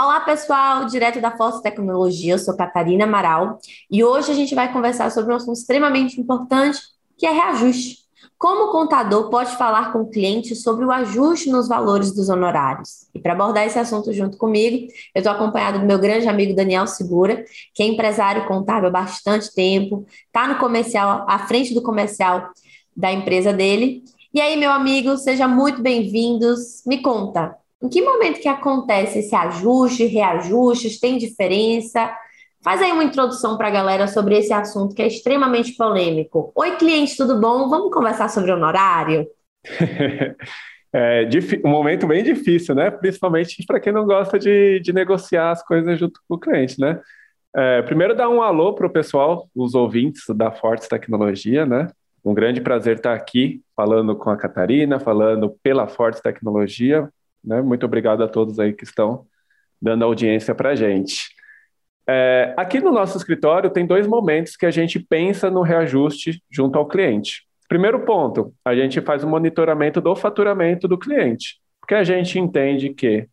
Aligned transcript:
Olá, 0.00 0.20
pessoal, 0.20 0.84
direto 0.84 1.20
da 1.20 1.36
Força 1.36 1.60
Tecnologia, 1.60 2.34
eu 2.34 2.38
sou 2.38 2.56
Catarina 2.56 3.02
Amaral 3.02 3.58
e 3.90 4.04
hoje 4.04 4.30
a 4.30 4.34
gente 4.34 4.54
vai 4.54 4.72
conversar 4.72 5.10
sobre 5.10 5.32
um 5.32 5.36
assunto 5.36 5.58
extremamente 5.58 6.20
importante, 6.20 6.78
que 7.16 7.26
é 7.26 7.32
reajuste. 7.32 7.98
Como 8.38 8.66
o 8.66 8.70
contador 8.70 9.28
pode 9.28 9.56
falar 9.56 9.92
com 9.92 10.02
o 10.02 10.08
cliente 10.08 10.54
sobre 10.54 10.84
o 10.84 10.92
ajuste 10.92 11.50
nos 11.50 11.66
valores 11.66 12.14
dos 12.14 12.28
honorários? 12.28 13.08
E 13.12 13.18
para 13.18 13.32
abordar 13.32 13.66
esse 13.66 13.76
assunto 13.76 14.12
junto 14.12 14.38
comigo, 14.38 14.86
eu 15.12 15.18
estou 15.18 15.32
acompanhado 15.32 15.80
do 15.80 15.84
meu 15.84 15.98
grande 15.98 16.28
amigo 16.28 16.54
Daniel 16.54 16.86
Segura, 16.86 17.44
que 17.74 17.82
é 17.82 17.86
empresário 17.86 18.46
contábil 18.46 18.90
há 18.90 18.92
bastante 18.92 19.52
tempo, 19.52 20.06
está 20.26 20.46
no 20.46 20.60
comercial, 20.60 21.26
à 21.28 21.40
frente 21.40 21.74
do 21.74 21.82
comercial 21.82 22.50
da 22.96 23.10
empresa 23.10 23.52
dele. 23.52 24.04
E 24.32 24.40
aí, 24.40 24.56
meu 24.56 24.70
amigo, 24.70 25.16
seja 25.16 25.48
muito 25.48 25.82
bem-vindos. 25.82 26.84
Me 26.86 27.02
conta, 27.02 27.56
em 27.82 27.88
que 27.88 28.02
momento 28.02 28.40
que 28.40 28.48
acontece 28.48 29.20
esse 29.20 29.34
ajuste, 29.34 30.04
reajustes, 30.04 30.98
tem 30.98 31.16
diferença? 31.16 32.12
Faz 32.62 32.82
aí 32.82 32.90
uma 32.90 33.04
introdução 33.04 33.56
para 33.56 33.68
a 33.68 33.70
galera 33.70 34.08
sobre 34.08 34.36
esse 34.36 34.52
assunto 34.52 34.94
que 34.94 35.02
é 35.02 35.06
extremamente 35.06 35.76
polêmico. 35.76 36.50
Oi, 36.56 36.76
cliente, 36.76 37.16
tudo 37.16 37.40
bom? 37.40 37.68
Vamos 37.68 37.92
conversar 37.92 38.28
sobre 38.28 38.50
honorário? 38.50 39.28
é 40.92 41.28
um 41.64 41.70
momento 41.70 42.06
bem 42.06 42.24
difícil, 42.24 42.74
né? 42.74 42.90
Principalmente 42.90 43.64
para 43.64 43.78
quem 43.78 43.92
não 43.92 44.04
gosta 44.04 44.38
de, 44.38 44.80
de, 44.80 44.92
negociar 44.92 45.52
as 45.52 45.62
coisas 45.62 45.98
junto 45.98 46.20
com 46.28 46.34
o 46.34 46.38
cliente, 46.38 46.80
né? 46.80 47.00
É, 47.54 47.82
primeiro, 47.82 48.14
dar 48.14 48.28
um 48.28 48.42
alô 48.42 48.74
para 48.74 48.86
o 48.86 48.92
pessoal, 48.92 49.48
os 49.54 49.74
ouvintes 49.74 50.24
da 50.34 50.50
Fortes 50.50 50.88
Tecnologia, 50.88 51.64
né? 51.64 51.86
Um 52.24 52.34
grande 52.34 52.60
prazer 52.60 52.96
estar 52.96 53.14
aqui 53.14 53.62
falando 53.76 54.16
com 54.16 54.30
a 54.30 54.36
Catarina, 54.36 54.98
falando 54.98 55.54
pela 55.62 55.86
Fortes 55.86 56.20
Tecnologia. 56.20 57.08
Né? 57.44 57.60
Muito 57.62 57.84
obrigado 57.86 58.22
a 58.22 58.28
todos 58.28 58.58
aí 58.58 58.72
que 58.72 58.84
estão 58.84 59.26
dando 59.80 60.04
audiência 60.04 60.54
para 60.54 60.70
a 60.70 60.74
gente. 60.74 61.28
É, 62.08 62.54
aqui 62.56 62.80
no 62.80 62.90
nosso 62.90 63.18
escritório 63.18 63.70
tem 63.70 63.86
dois 63.86 64.06
momentos 64.06 64.56
que 64.56 64.64
a 64.64 64.70
gente 64.70 64.98
pensa 64.98 65.50
no 65.50 65.62
reajuste 65.62 66.42
junto 66.50 66.78
ao 66.78 66.86
cliente. 66.88 67.46
Primeiro 67.68 68.00
ponto, 68.06 68.54
a 68.64 68.74
gente 68.74 69.00
faz 69.02 69.22
o 69.22 69.28
monitoramento 69.28 70.00
do 70.00 70.16
faturamento 70.16 70.88
do 70.88 70.98
cliente, 70.98 71.60
porque 71.78 71.94
a 71.94 72.02
gente 72.02 72.38
entende 72.38 72.94
que 72.94 73.28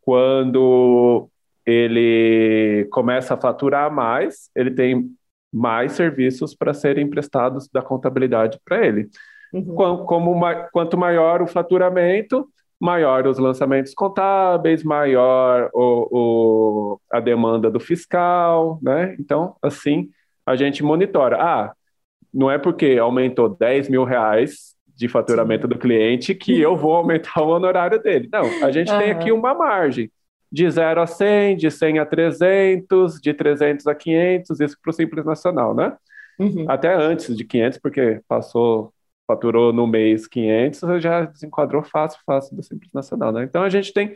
quando 0.00 1.28
ele 1.64 2.86
começa 2.90 3.34
a 3.34 3.36
faturar 3.36 3.92
mais, 3.92 4.50
ele 4.56 4.72
tem 4.72 5.08
mais 5.52 5.92
serviços 5.92 6.54
para 6.54 6.74
serem 6.74 7.08
prestados 7.08 7.68
da 7.72 7.80
contabilidade 7.80 8.60
para 8.64 8.84
ele. 8.84 9.08
Uhum. 9.52 10.04
Como, 10.04 10.40
quanto 10.72 10.98
maior 10.98 11.40
o 11.40 11.46
faturamento, 11.46 12.48
maior 12.80 13.26
os 13.26 13.38
lançamentos 13.38 13.94
contábeis, 13.94 14.84
maior 14.84 15.70
o, 15.72 16.08
o, 16.10 17.00
a 17.10 17.20
demanda 17.20 17.70
do 17.70 17.80
fiscal, 17.80 18.78
né? 18.82 19.16
Então, 19.18 19.56
assim, 19.62 20.10
a 20.44 20.54
gente 20.56 20.82
monitora. 20.82 21.36
Ah, 21.40 21.72
não 22.32 22.50
é 22.50 22.58
porque 22.58 22.98
aumentou 23.00 23.48
10 23.48 23.88
mil 23.88 24.04
reais 24.04 24.76
de 24.94 25.08
faturamento 25.08 25.66
do 25.66 25.78
cliente 25.78 26.34
que 26.34 26.58
eu 26.58 26.76
vou 26.76 26.94
aumentar 26.94 27.42
o 27.42 27.48
honorário 27.48 28.02
dele. 28.02 28.28
Não, 28.32 28.44
a 28.64 28.70
gente 28.70 28.90
uhum. 28.90 28.98
tem 28.98 29.10
aqui 29.10 29.32
uma 29.32 29.54
margem 29.54 30.10
de 30.50 30.70
0 30.70 31.02
a 31.02 31.06
100, 31.06 31.56
de 31.56 31.70
100 31.70 31.98
a 31.98 32.06
300, 32.06 33.20
de 33.20 33.34
300 33.34 33.86
a 33.86 33.94
500, 33.94 34.60
isso 34.60 34.76
para 34.80 34.90
o 34.90 34.92
Simples 34.92 35.24
Nacional, 35.24 35.74
né? 35.74 35.94
Uhum. 36.38 36.66
Até 36.68 36.94
antes 36.94 37.34
de 37.36 37.44
500, 37.44 37.78
porque 37.78 38.20
passou 38.28 38.92
faturou 39.26 39.72
no 39.72 39.86
mês 39.86 40.26
500, 40.26 41.02
já 41.02 41.24
desenquadrou 41.24 41.82
fácil, 41.82 42.20
fácil 42.24 42.56
do 42.56 42.62
Simples 42.62 42.92
Nacional, 42.92 43.32
né? 43.32 43.44
Então 43.44 43.62
a 43.62 43.68
gente 43.68 43.92
tem 43.92 44.14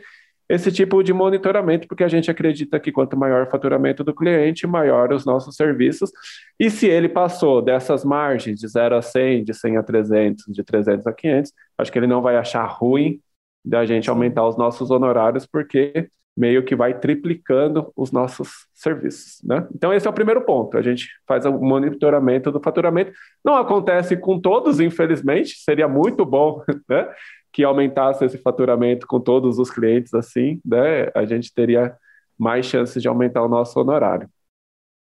esse 0.51 0.69
tipo 0.69 1.01
de 1.01 1.13
monitoramento, 1.13 1.87
porque 1.87 2.03
a 2.03 2.09
gente 2.09 2.29
acredita 2.29 2.77
que 2.79 2.91
quanto 2.91 3.15
maior 3.15 3.47
o 3.47 3.49
faturamento 3.49 4.03
do 4.03 4.13
cliente, 4.13 4.67
maior 4.67 5.13
os 5.13 5.25
nossos 5.25 5.55
serviços. 5.55 6.11
E 6.59 6.69
se 6.69 6.87
ele 6.87 7.07
passou 7.07 7.61
dessas 7.61 8.03
margens 8.03 8.59
de 8.59 8.67
0 8.67 8.97
a 8.97 9.01
100, 9.01 9.45
de 9.45 9.53
100 9.53 9.77
a 9.77 9.83
300, 9.83 10.45
de 10.49 10.63
300 10.63 11.07
a 11.07 11.13
500, 11.13 11.53
acho 11.77 11.91
que 11.91 11.97
ele 11.97 12.07
não 12.07 12.21
vai 12.21 12.35
achar 12.35 12.65
ruim 12.65 13.21
da 13.63 13.85
gente 13.85 14.09
aumentar 14.09 14.45
os 14.45 14.57
nossos 14.57 14.91
honorários, 14.91 15.45
porque 15.45 16.09
meio 16.35 16.63
que 16.63 16.75
vai 16.75 16.97
triplicando 16.97 17.91
os 17.95 18.11
nossos 18.11 18.67
serviços, 18.73 19.41
né? 19.43 19.67
Então 19.75 19.93
esse 19.93 20.07
é 20.07 20.09
o 20.09 20.13
primeiro 20.13 20.41
ponto. 20.41 20.77
A 20.77 20.81
gente 20.81 21.09
faz 21.27 21.45
o 21.45 21.51
monitoramento 21.51 22.51
do 22.51 22.61
faturamento. 22.61 23.11
Não 23.43 23.55
acontece 23.55 24.15
com 24.15 24.39
todos, 24.39 24.79
infelizmente. 24.79 25.57
Seria 25.57 25.87
muito 25.87 26.25
bom, 26.25 26.63
né? 26.89 27.09
Que 27.51 27.63
aumentasse 27.63 28.23
esse 28.23 28.37
faturamento 28.37 29.05
com 29.07 29.19
todos 29.19 29.59
os 29.59 29.69
clientes 29.69 30.13
assim, 30.13 30.59
né? 30.65 31.09
A 31.13 31.25
gente 31.25 31.53
teria 31.53 31.95
mais 32.39 32.65
chances 32.65 33.01
de 33.01 33.07
aumentar 33.07 33.43
o 33.43 33.49
nosso 33.49 33.79
honorário. 33.79 34.29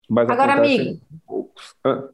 Mas 0.08 0.28
Agora, 0.28 0.54
amigo, 0.54 1.00
ah. 1.84 2.08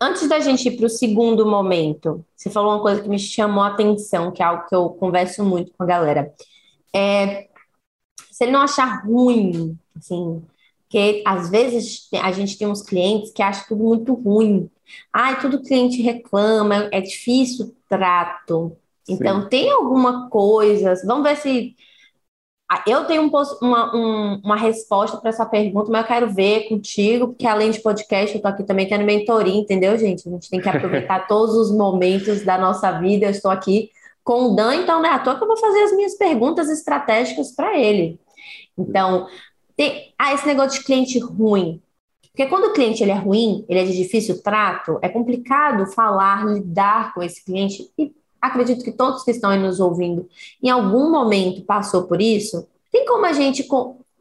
antes 0.00 0.28
da 0.28 0.38
gente 0.38 0.68
ir 0.68 0.76
para 0.76 0.86
o 0.86 0.90
segundo 0.90 1.44
momento, 1.46 2.24
você 2.36 2.50
falou 2.50 2.74
uma 2.74 2.82
coisa 2.82 3.02
que 3.02 3.08
me 3.08 3.18
chamou 3.18 3.64
a 3.64 3.68
atenção, 3.68 4.30
que 4.30 4.42
é 4.42 4.46
algo 4.46 4.66
que 4.68 4.74
eu 4.74 4.90
converso 4.90 5.42
muito 5.42 5.72
com 5.72 5.82
a 5.82 5.86
galera. 5.86 6.32
É, 6.94 7.48
se 8.42 8.46
ele 8.46 8.52
não 8.52 8.62
achar 8.62 9.04
ruim, 9.04 9.78
assim, 9.96 10.42
porque 10.82 11.22
às 11.24 11.48
vezes 11.48 12.08
a 12.20 12.32
gente 12.32 12.58
tem 12.58 12.66
uns 12.66 12.82
clientes 12.82 13.30
que 13.30 13.40
acham 13.40 13.64
tudo 13.68 13.84
muito 13.84 14.14
ruim. 14.14 14.68
Ai, 15.12 15.40
tudo 15.40 15.62
cliente 15.62 16.02
reclama, 16.02 16.88
é 16.90 17.00
difícil 17.00 17.66
o 17.66 17.74
trato. 17.88 18.76
Então, 19.08 19.42
Sim. 19.42 19.48
tem 19.48 19.70
alguma 19.70 20.28
coisa, 20.28 20.92
vamos 21.06 21.22
ver 21.22 21.36
se. 21.36 21.76
Eu 22.86 23.04
tenho 23.04 23.22
um, 23.22 23.30
uma, 23.60 23.94
um, 23.94 24.40
uma 24.42 24.56
resposta 24.56 25.18
para 25.18 25.28
essa 25.28 25.44
pergunta, 25.44 25.90
mas 25.90 26.02
eu 26.02 26.08
quero 26.08 26.34
ver 26.34 26.68
contigo, 26.68 27.28
porque 27.28 27.46
além 27.46 27.70
de 27.70 27.80
podcast, 27.80 28.34
eu 28.34 28.38
estou 28.38 28.50
aqui 28.50 28.64
também 28.64 28.88
tendo 28.88 29.04
mentoria, 29.04 29.54
entendeu, 29.54 29.96
gente? 29.98 30.26
A 30.26 30.32
gente 30.32 30.48
tem 30.48 30.60
que 30.60 30.68
aproveitar 30.68 31.26
todos 31.28 31.54
os 31.54 31.70
momentos 31.70 32.42
da 32.44 32.56
nossa 32.56 32.90
vida. 32.98 33.26
Eu 33.26 33.30
estou 33.30 33.50
aqui 33.50 33.90
com 34.24 34.46
o 34.46 34.56
Dan, 34.56 34.76
então 34.76 35.00
não 35.00 35.08
é 35.08 35.12
à 35.12 35.18
toa 35.18 35.36
que 35.36 35.42
eu 35.42 35.48
vou 35.48 35.56
fazer 35.56 35.82
as 35.84 35.92
minhas 35.94 36.16
perguntas 36.16 36.70
estratégicas 36.70 37.54
para 37.54 37.78
ele. 37.78 38.18
Então, 38.76 39.28
tem, 39.76 40.14
ah, 40.18 40.32
esse 40.34 40.46
negócio 40.46 40.78
de 40.78 40.84
cliente 40.84 41.18
ruim. 41.18 41.82
Porque 42.32 42.46
quando 42.46 42.64
o 42.64 42.72
cliente 42.72 43.02
ele 43.02 43.10
é 43.10 43.16
ruim, 43.16 43.64
ele 43.68 43.80
é 43.80 43.84
de 43.84 43.96
difícil 43.96 44.42
trato, 44.42 44.98
é 45.02 45.08
complicado 45.08 45.92
falar, 45.92 46.46
lidar 46.46 47.12
com 47.12 47.22
esse 47.22 47.44
cliente. 47.44 47.90
E 47.98 48.14
acredito 48.40 48.82
que 48.82 48.92
todos 48.92 49.22
que 49.22 49.30
estão 49.30 49.50
aí 49.50 49.58
nos 49.58 49.80
ouvindo, 49.80 50.26
em 50.62 50.70
algum 50.70 51.10
momento 51.10 51.62
passou 51.62 52.04
por 52.04 52.22
isso. 52.22 52.66
Tem 52.90 53.04
como 53.04 53.26
a 53.26 53.32
gente 53.34 53.66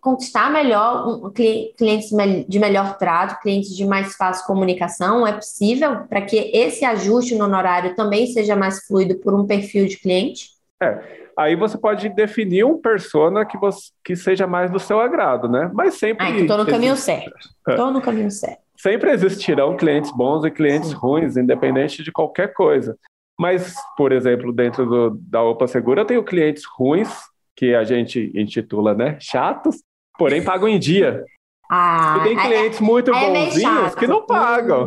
conquistar 0.02 0.52
melhor 0.52 1.08
um, 1.08 1.32
clientes 1.32 2.10
de 2.48 2.60
melhor 2.60 2.98
trato, 2.98 3.42
clientes 3.42 3.74
de 3.76 3.86
mais 3.86 4.16
fácil 4.16 4.46
comunicação? 4.46 5.26
É 5.26 5.32
possível 5.32 6.06
para 6.10 6.22
que 6.22 6.36
esse 6.54 6.84
ajuste 6.84 7.36
no 7.36 7.46
honorário 7.46 7.96
também 7.96 8.28
seja 8.28 8.58
mais 8.58 8.86
fluido 8.86 9.16
por 9.20 9.34
um 9.34 9.46
perfil 9.46 9.86
de 9.88 9.98
cliente? 9.98 10.50
É, 10.82 11.21
aí 11.38 11.56
você 11.56 11.78
pode 11.78 12.10
definir 12.10 12.66
um 12.66 12.80
persona 12.80 13.46
que, 13.46 13.58
você, 13.58 13.92
que 14.04 14.16
seja 14.16 14.48
mais 14.48 14.72
do 14.72 14.80
seu 14.80 15.00
agrado, 15.00 15.48
né? 15.48 15.70
Mas 15.74 15.96
sempre. 15.96 16.26
Ah, 16.26 16.30
então 16.30 16.58
no 16.58 16.66
caminho 16.66 16.96
certo. 16.96 17.32
Estou 17.68 17.92
no 17.92 18.02
caminho 18.02 18.32
certo. 18.32 18.62
Sempre 18.78 19.12
existirão 19.12 19.78
clientes 19.78 20.12
bons 20.12 20.44
e 20.44 20.52
clientes 20.52 20.90
Sim. 20.90 20.96
ruins, 20.96 21.38
independente 21.38 22.04
de 22.04 22.12
qualquer 22.12 22.54
coisa. 22.54 22.98
Mas, 23.40 23.76
por 23.96 24.12
exemplo, 24.12 24.52
dentro 24.52 24.86
do, 24.86 25.20
da 25.22 25.42
Opa 25.44 25.68
Segura, 25.68 26.02
eu 26.02 26.06
tenho 26.06 26.24
clientes 26.24 26.64
ruins, 26.66 27.10
que 27.56 27.76
a 27.76 27.84
gente 27.84 28.32
intitula, 28.36 28.94
né? 28.94 29.18
Chatos, 29.20 29.84
porém 30.18 30.44
pagam 30.44 30.68
em 30.68 30.80
dia. 30.80 31.24
Ah, 31.70 32.18
e 32.20 32.24
tem 32.24 32.38
é, 32.38 32.42
clientes 32.42 32.80
muito 32.82 33.14
é 33.14 33.20
bonzinhos 33.20 33.96
que 33.96 34.08
não 34.08 34.26
pagam. 34.26 34.86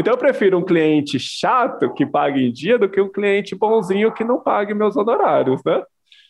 Então 0.00 0.14
eu 0.14 0.18
prefiro 0.18 0.58
um 0.58 0.64
cliente 0.64 1.18
chato 1.18 1.92
que 1.92 2.06
pague 2.06 2.40
em 2.42 2.50
dia 2.50 2.78
do 2.78 2.88
que 2.88 3.00
um 3.00 3.12
cliente 3.12 3.54
bonzinho 3.54 4.12
que 4.12 4.24
não 4.24 4.40
pague 4.40 4.72
meus 4.72 4.96
honorários, 4.96 5.60
né? 5.64 5.82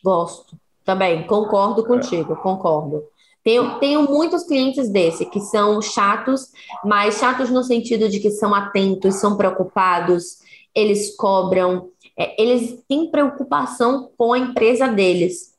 Gosto. 0.05 0.57
Também, 0.85 1.25
concordo 1.25 1.85
contigo, 1.85 2.33
é. 2.33 2.37
concordo. 2.37 3.05
Tenho, 3.45 3.79
tenho 3.79 4.03
muitos 4.03 4.43
clientes 4.43 4.91
desse 4.91 5.25
que 5.25 5.39
são 5.39 5.81
chatos, 5.81 6.49
mas 6.85 7.19
chatos 7.19 7.49
no 7.49 7.63
sentido 7.63 8.09
de 8.09 8.19
que 8.19 8.31
são 8.31 8.53
atentos, 8.53 9.15
são 9.15 9.37
preocupados, 9.37 10.39
eles 10.75 11.17
cobram, 11.17 11.91
é, 12.19 12.43
eles 12.43 12.83
têm 12.89 13.11
preocupação 13.11 14.11
com 14.19 14.33
a 14.33 14.39
empresa 14.39 14.89
deles. 14.89 15.55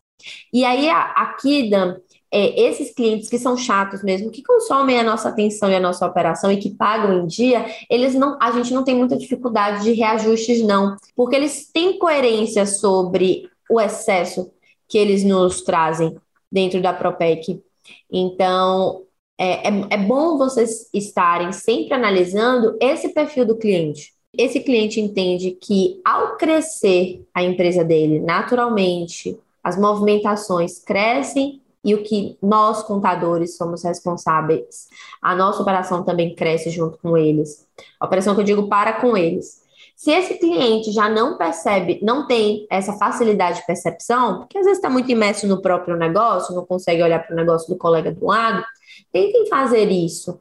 E 0.53 0.65
aí, 0.65 0.89
aqui, 0.89 1.69
Dan, 1.69 1.95
é, 2.31 2.61
esses 2.61 2.93
clientes 2.93 3.29
que 3.29 3.37
são 3.37 3.57
chatos 3.57 4.01
mesmo, 4.01 4.31
que 4.31 4.41
consomem 4.41 4.97
a 4.97 5.03
nossa 5.03 5.29
atenção 5.29 5.69
e 5.69 5.75
a 5.75 5.79
nossa 5.79 6.05
operação 6.05 6.51
e 6.51 6.57
que 6.57 6.69
pagam 6.69 7.19
em 7.19 7.27
dia, 7.27 7.65
eles 7.89 8.15
não, 8.15 8.37
a 8.41 8.51
gente 8.51 8.73
não 8.73 8.83
tem 8.83 8.95
muita 8.95 9.17
dificuldade 9.17 9.83
de 9.83 9.91
reajustes, 9.91 10.63
não, 10.63 10.95
porque 11.15 11.35
eles 11.35 11.69
têm 11.71 11.99
coerência 11.99 12.65
sobre 12.65 13.49
o 13.69 13.81
excesso 13.81 14.49
que 14.87 14.97
eles 14.97 15.23
nos 15.23 15.61
trazem 15.61 16.15
dentro 16.49 16.81
da 16.81 16.93
Propec. 16.93 17.61
Então, 18.09 19.03
é, 19.37 19.67
é, 19.67 19.87
é 19.91 19.97
bom 19.97 20.37
vocês 20.37 20.89
estarem 20.93 21.51
sempre 21.51 21.93
analisando 21.93 22.77
esse 22.79 23.09
perfil 23.09 23.45
do 23.45 23.57
cliente. 23.57 24.13
Esse 24.37 24.61
cliente 24.61 25.01
entende 25.01 25.51
que 25.51 25.99
ao 26.05 26.37
crescer 26.37 27.25
a 27.33 27.43
empresa 27.43 27.83
dele 27.83 28.19
naturalmente, 28.19 29.37
as 29.61 29.77
movimentações 29.77 30.79
crescem 30.79 31.61
e 31.83 31.95
o 31.95 32.03
que 32.03 32.37
nós, 32.41 32.83
contadores, 32.83 33.57
somos 33.57 33.83
responsáveis. 33.83 34.87
A 35.21 35.35
nossa 35.35 35.61
operação 35.61 36.03
também 36.03 36.35
cresce 36.35 36.69
junto 36.69 36.97
com 36.99 37.17
eles. 37.17 37.67
A 37.99 38.05
operação 38.05 38.35
que 38.35 38.41
eu 38.41 38.45
digo 38.45 38.67
para 38.67 38.93
com 38.93 39.17
eles. 39.17 39.61
Se 39.95 40.11
esse 40.11 40.39
cliente 40.39 40.91
já 40.91 41.07
não 41.07 41.37
percebe, 41.37 41.99
não 42.01 42.25
tem 42.25 42.65
essa 42.71 42.93
facilidade 42.93 43.59
de 43.59 43.65
percepção, 43.67 44.39
porque 44.39 44.57
às 44.57 44.65
vezes 44.65 44.79
está 44.79 44.89
muito 44.89 45.11
imerso 45.11 45.45
no 45.45 45.61
próprio 45.61 45.95
negócio, 45.95 46.55
não 46.55 46.65
consegue 46.65 47.03
olhar 47.03 47.19
para 47.19 47.33
o 47.33 47.35
negócio 47.35 47.69
do 47.69 47.77
colega 47.77 48.11
do 48.11 48.25
lado, 48.25 48.65
tentem 49.11 49.47
fazer 49.47 49.89
isso. 49.91 50.39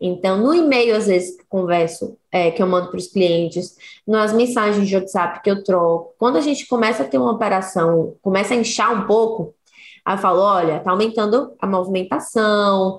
Então, 0.00 0.38
no 0.38 0.52
e-mail, 0.52 0.96
às 0.96 1.06
vezes, 1.06 1.36
que 1.36 1.44
converso, 1.48 2.16
é, 2.30 2.50
que 2.50 2.60
eu 2.60 2.66
mando 2.66 2.90
para 2.90 2.98
os 2.98 3.06
clientes, 3.06 3.76
nas 4.06 4.32
mensagens 4.32 4.88
de 4.88 4.96
WhatsApp 4.96 5.42
que 5.42 5.50
eu 5.50 5.62
troco, 5.62 6.14
quando 6.18 6.36
a 6.36 6.40
gente 6.40 6.66
começa 6.66 7.04
a 7.04 7.06
ter 7.06 7.18
uma 7.18 7.32
operação, 7.32 8.16
começa 8.20 8.54
a 8.54 8.56
inchar 8.56 8.92
um 8.92 9.06
pouco, 9.06 9.54
Aí 10.04 10.14
eu 10.14 10.18
falo, 10.18 10.40
olha, 10.40 10.78
está 10.78 10.90
aumentando 10.90 11.54
a 11.60 11.66
movimentação, 11.66 12.98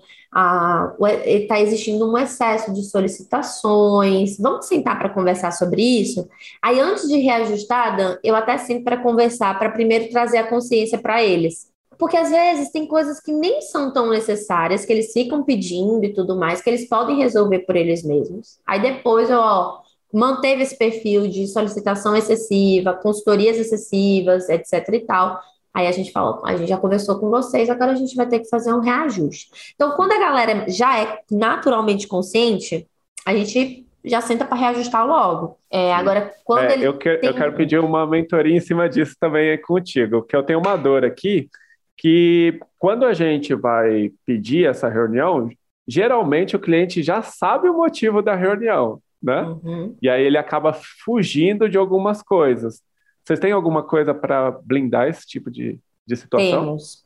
está 1.26 1.60
existindo 1.60 2.10
um 2.10 2.18
excesso 2.18 2.74
de 2.74 2.84
solicitações, 2.84 4.38
vamos 4.40 4.66
sentar 4.66 4.98
para 4.98 5.10
conversar 5.10 5.52
sobre 5.52 5.82
isso? 5.82 6.28
Aí, 6.62 6.80
antes 6.80 7.08
de 7.08 7.18
reajustar, 7.18 7.98
Dan, 7.98 8.18
eu 8.24 8.36
até 8.36 8.58
sinto 8.58 8.84
para 8.84 8.98
conversar, 8.98 9.60
para 9.60 9.70
primeiro 9.70 10.10
trazer 10.10 10.38
a 10.38 10.48
consciência 10.48 10.98
para 10.98 11.22
eles. 11.22 11.72
Porque 12.00 12.18
às 12.18 12.32
vezes 12.32 12.72
tem 12.72 12.88
coisas 12.88 13.20
que 13.20 13.32
nem 13.32 13.62
são 13.62 13.94
tão 13.94 14.10
necessárias, 14.10 14.84
que 14.84 14.92
eles 14.92 15.14
ficam 15.14 15.44
pedindo 15.44 16.04
e 16.04 16.14
tudo 16.14 16.36
mais, 16.36 16.62
que 16.62 16.70
eles 16.70 16.90
podem 16.90 17.18
resolver 17.18 17.60
por 17.60 17.76
eles 17.76 18.04
mesmos. 18.04 18.58
Aí 18.66 18.82
depois, 18.82 19.30
ó, 19.30 19.82
manteve 20.12 20.64
esse 20.64 20.76
perfil 20.76 21.28
de 21.28 21.48
solicitação 21.48 22.16
excessiva, 22.18 22.94
consultorias 22.94 23.58
excessivas, 23.58 24.50
etc 24.50 24.90
e 24.92 25.00
tal. 25.02 25.40
Aí 25.74 25.88
a 25.88 25.92
gente 25.92 26.12
falou, 26.12 26.42
a 26.46 26.56
gente 26.56 26.70
já 26.70 26.78
conversou 26.78 27.20
com 27.20 27.30
vocês, 27.30 27.70
agora 27.70 27.94
a 27.94 27.96
gente 27.96 28.16
vai 28.16 28.28
ter 28.28 28.40
que 28.40 28.50
fazer 28.50 28.72
um 28.72 28.80
reajuste. 28.80 29.50
Então, 29.74 29.92
quando 29.96 30.12
a 30.12 30.20
galera 30.20 30.66
já 30.70 31.00
é 31.00 31.20
naturalmente 31.32 32.08
consciente, 32.08 32.88
a 33.26 33.36
gente 33.36 33.86
já 34.06 34.22
senta 34.22 34.46
para 34.46 34.58
reajustar 34.58 35.06
logo. 35.08 35.58
É, 35.72 35.94
agora, 35.94 36.32
quando 36.44 36.66
é, 36.66 36.74
ele. 36.74 36.86
Eu, 36.86 36.98
que, 36.98 37.18
tem... 37.18 37.30
eu 37.30 37.36
quero 37.36 37.54
pedir 37.54 37.80
uma 37.80 38.06
mentoria 38.06 38.56
em 38.56 38.60
cima 38.60 38.88
disso 38.88 39.16
também 39.20 39.60
contigo, 39.62 40.22
que 40.22 40.36
eu 40.36 40.44
tenho 40.44 40.60
uma 40.60 40.76
dor 40.76 41.04
aqui, 41.06 41.50
que 41.98 42.60
quando 42.78 43.06
a 43.06 43.14
gente 43.14 43.56
vai 43.56 44.12
pedir 44.26 44.68
essa 44.68 44.90
reunião, 44.90 45.50
geralmente 45.88 46.56
o 46.56 46.60
cliente 46.60 47.02
já 47.02 47.22
sabe 47.22 47.70
o 47.70 47.78
motivo 47.78 48.22
da 48.22 48.36
reunião, 48.36 49.00
né? 49.22 49.42
Uhum. 49.42 49.96
E 50.02 50.10
aí 50.10 50.24
ele 50.24 50.38
acaba 50.38 50.74
fugindo 50.74 51.70
de 51.70 51.78
algumas 51.78 52.22
coisas. 52.22 52.82
Vocês 53.24 53.40
têm 53.40 53.52
alguma 53.52 53.84
coisa 53.84 54.14
para 54.14 54.52
blindar 54.52 55.08
esse 55.08 55.26
tipo 55.26 55.50
de, 55.50 55.80
de 56.06 56.16
situação? 56.16 56.66
Temos. 56.66 57.04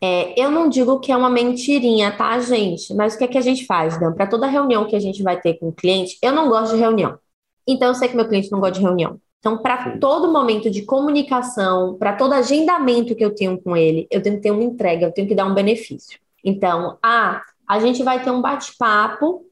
É, 0.00 0.40
eu 0.40 0.50
não 0.50 0.68
digo 0.68 1.00
que 1.00 1.10
é 1.10 1.16
uma 1.16 1.28
mentirinha, 1.28 2.16
tá, 2.16 2.38
gente? 2.38 2.94
Mas 2.94 3.14
o 3.14 3.18
que 3.18 3.24
é 3.24 3.28
que 3.28 3.38
a 3.38 3.42
gente 3.42 3.66
faz, 3.66 3.98
Dan? 3.98 4.12
Para 4.12 4.26
toda 4.26 4.46
reunião 4.46 4.86
que 4.86 4.94
a 4.94 5.00
gente 5.00 5.22
vai 5.22 5.40
ter 5.40 5.54
com 5.54 5.68
o 5.68 5.72
cliente, 5.72 6.16
eu 6.22 6.32
não 6.32 6.48
gosto 6.48 6.74
de 6.74 6.80
reunião. 6.80 7.18
Então, 7.66 7.88
eu 7.88 7.94
sei 7.94 8.08
que 8.08 8.16
meu 8.16 8.28
cliente 8.28 8.50
não 8.50 8.60
gosta 8.60 8.78
de 8.78 8.80
reunião. 8.80 9.20
Então, 9.40 9.58
para 9.58 9.98
todo 9.98 10.32
momento 10.32 10.70
de 10.70 10.82
comunicação, 10.82 11.96
para 11.96 12.14
todo 12.14 12.32
agendamento 12.32 13.14
que 13.14 13.24
eu 13.24 13.34
tenho 13.34 13.60
com 13.60 13.76
ele, 13.76 14.06
eu 14.10 14.22
tenho 14.22 14.36
que 14.36 14.42
ter 14.42 14.50
uma 14.50 14.62
entrega, 14.62 15.06
eu 15.06 15.12
tenho 15.12 15.28
que 15.28 15.34
dar 15.34 15.46
um 15.46 15.54
benefício. 15.54 16.18
Então, 16.44 16.98
ah, 17.02 17.42
a 17.66 17.78
gente 17.78 18.02
vai 18.02 18.22
ter 18.22 18.30
um 18.30 18.40
bate-papo 18.40 19.44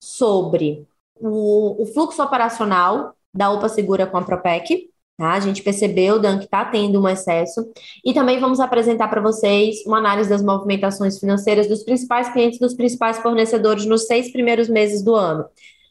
sobre 0.00 0.86
o, 1.20 1.82
o, 1.82 1.86
fluxo 1.86 2.22
operacional 2.22 3.14
da 3.34 3.50
OPA 3.50 3.68
Segura 3.68 4.06
com 4.06 4.16
a 4.16 4.22
Propec, 4.22 4.88
Tá? 5.16 5.32
A 5.32 5.40
gente 5.40 5.62
percebeu, 5.62 6.18
Dan, 6.18 6.38
que 6.38 6.44
está 6.44 6.64
tendo 6.64 7.00
um 7.00 7.08
excesso. 7.08 7.66
E 8.04 8.12
também 8.12 8.38
vamos 8.38 8.60
apresentar 8.60 9.08
para 9.08 9.20
vocês 9.20 9.78
uma 9.86 9.98
análise 9.98 10.28
das 10.28 10.42
movimentações 10.42 11.18
financeiras 11.18 11.66
dos 11.66 11.82
principais 11.82 12.28
clientes, 12.28 12.58
dos 12.58 12.74
principais 12.74 13.18
fornecedores 13.18 13.86
nos 13.86 14.06
seis 14.06 14.30
primeiros 14.30 14.68
meses 14.68 15.02
do 15.02 15.14
ano. 15.14 15.46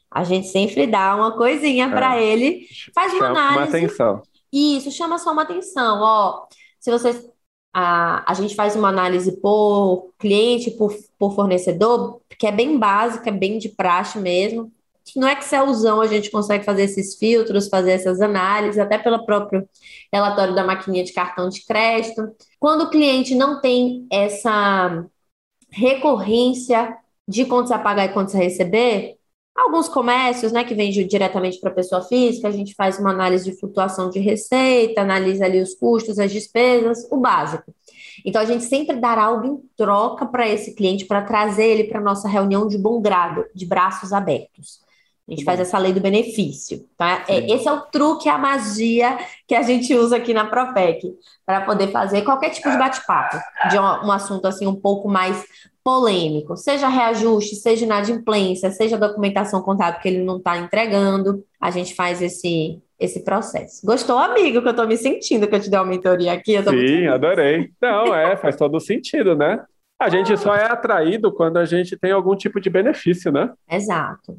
A 0.08 0.22
gente 0.22 0.46
sempre 0.46 0.86
dá 0.86 1.14
uma 1.16 1.36
coisinha 1.36 1.90
para 1.90 2.16
é. 2.16 2.24
ele, 2.24 2.66
faz 2.94 3.12
uma 3.12 3.26
chama 3.26 3.40
análise. 3.40 3.58
Uma 3.58 3.78
atenção. 3.78 4.22
Isso, 4.52 4.90
chama 4.92 5.18
só 5.18 5.32
uma 5.32 5.42
atenção. 5.42 6.00
Ó, 6.00 6.46
se 6.78 6.90
vocês. 6.90 7.28
A, 7.78 8.24
a 8.30 8.32
gente 8.32 8.54
faz 8.54 8.74
uma 8.74 8.88
análise 8.88 9.38
por 9.38 10.14
cliente, 10.18 10.70
por, 10.70 10.94
por 11.18 11.34
fornecedor, 11.34 12.22
que 12.38 12.46
é 12.46 12.52
bem 12.52 12.78
básica, 12.78 13.30
bem 13.30 13.58
de 13.58 13.68
praxe 13.68 14.18
mesmo 14.18 14.72
no 15.14 15.28
Excelzão 15.28 16.00
a 16.00 16.06
gente 16.06 16.30
consegue 16.30 16.64
fazer 16.64 16.82
esses 16.84 17.16
filtros, 17.16 17.68
fazer 17.68 17.92
essas 17.92 18.20
análises, 18.20 18.78
até 18.78 18.98
pelo 18.98 19.24
próprio 19.24 19.68
relatório 20.12 20.54
da 20.54 20.64
maquininha 20.64 21.04
de 21.04 21.12
cartão 21.12 21.48
de 21.48 21.64
crédito. 21.64 22.34
Quando 22.58 22.82
o 22.82 22.90
cliente 22.90 23.34
não 23.34 23.60
tem 23.60 24.06
essa 24.10 25.06
recorrência 25.70 26.96
de 27.28 27.44
contas 27.44 27.70
a 27.72 27.78
pagar 27.78 28.06
e 28.06 28.12
contas 28.12 28.34
a 28.34 28.38
receber, 28.38 29.16
alguns 29.54 29.88
comércios, 29.88 30.52
né, 30.52 30.64
que 30.64 30.74
vendem 30.74 31.06
diretamente 31.06 31.58
para 31.58 31.70
a 31.70 31.74
pessoa 31.74 32.02
física, 32.02 32.48
a 32.48 32.52
gente 32.52 32.74
faz 32.74 32.98
uma 32.98 33.10
análise 33.10 33.50
de 33.50 33.58
flutuação 33.58 34.10
de 34.10 34.18
receita, 34.18 35.00
analisa 35.00 35.46
ali 35.46 35.60
os 35.60 35.74
custos, 35.74 36.18
as 36.18 36.30
despesas, 36.30 37.06
o 37.10 37.16
básico. 37.16 37.74
Então, 38.24 38.40
a 38.40 38.44
gente 38.44 38.64
sempre 38.64 38.96
dará 38.96 39.24
algo 39.24 39.46
em 39.46 39.60
troca 39.76 40.26
para 40.26 40.48
esse 40.48 40.74
cliente, 40.74 41.06
para 41.06 41.22
trazer 41.22 41.66
ele 41.66 41.84
para 41.84 42.00
nossa 42.00 42.28
reunião 42.28 42.66
de 42.68 42.76
bom 42.76 43.00
grado, 43.00 43.44
de 43.54 43.66
braços 43.66 44.12
abertos. 44.12 44.85
A 45.28 45.32
gente 45.32 45.44
faz 45.44 45.58
essa 45.58 45.76
lei 45.76 45.92
do 45.92 46.00
benefício, 46.00 46.86
tá? 46.96 47.24
É, 47.26 47.52
esse 47.52 47.66
é 47.66 47.72
o 47.72 47.80
truque, 47.80 48.28
a 48.28 48.38
magia 48.38 49.18
que 49.46 49.56
a 49.56 49.62
gente 49.62 49.92
usa 49.92 50.16
aqui 50.16 50.32
na 50.32 50.44
Propec, 50.44 51.02
para 51.44 51.62
poder 51.62 51.88
fazer 51.88 52.22
qualquer 52.22 52.50
tipo 52.50 52.70
de 52.70 52.78
bate-papo, 52.78 53.36
de 53.68 53.76
um, 53.76 53.82
um, 53.82 54.12
assunto 54.12 54.46
assim 54.46 54.68
um 54.68 54.76
pouco 54.76 55.08
mais 55.08 55.44
polêmico, 55.82 56.56
seja 56.56 56.88
reajuste, 56.88 57.56
seja 57.56 57.84
inadimplência, 57.84 58.70
seja 58.70 58.96
documentação 58.96 59.62
contábil 59.62 60.00
que 60.00 60.08
ele 60.08 60.22
não 60.22 60.36
está 60.36 60.58
entregando, 60.58 61.44
a 61.60 61.72
gente 61.72 61.94
faz 61.94 62.22
esse, 62.22 62.80
esse 62.98 63.24
processo. 63.24 63.84
Gostou, 63.84 64.18
amigo, 64.18 64.62
que 64.62 64.68
eu 64.68 64.70
estou 64.70 64.86
me 64.86 64.96
sentindo 64.96 65.48
que 65.48 65.54
eu 65.56 65.60
te 65.60 65.68
dei 65.68 65.78
uma 65.78 65.86
mentoria 65.86 66.32
aqui? 66.32 66.56
Sim, 66.62 67.06
adorei. 67.08 67.70
Não, 67.82 68.14
é, 68.14 68.34
faz 68.38 68.54
todo 68.54 68.78
sentido, 68.78 69.34
né? 69.34 69.60
A 69.98 70.10
gente 70.10 70.36
só 70.36 70.54
é 70.54 70.66
atraído 70.66 71.32
quando 71.32 71.56
a 71.56 71.64
gente 71.64 71.96
tem 71.96 72.12
algum 72.12 72.36
tipo 72.36 72.60
de 72.60 72.68
benefício, 72.68 73.32
né? 73.32 73.50
Exato. 73.68 74.36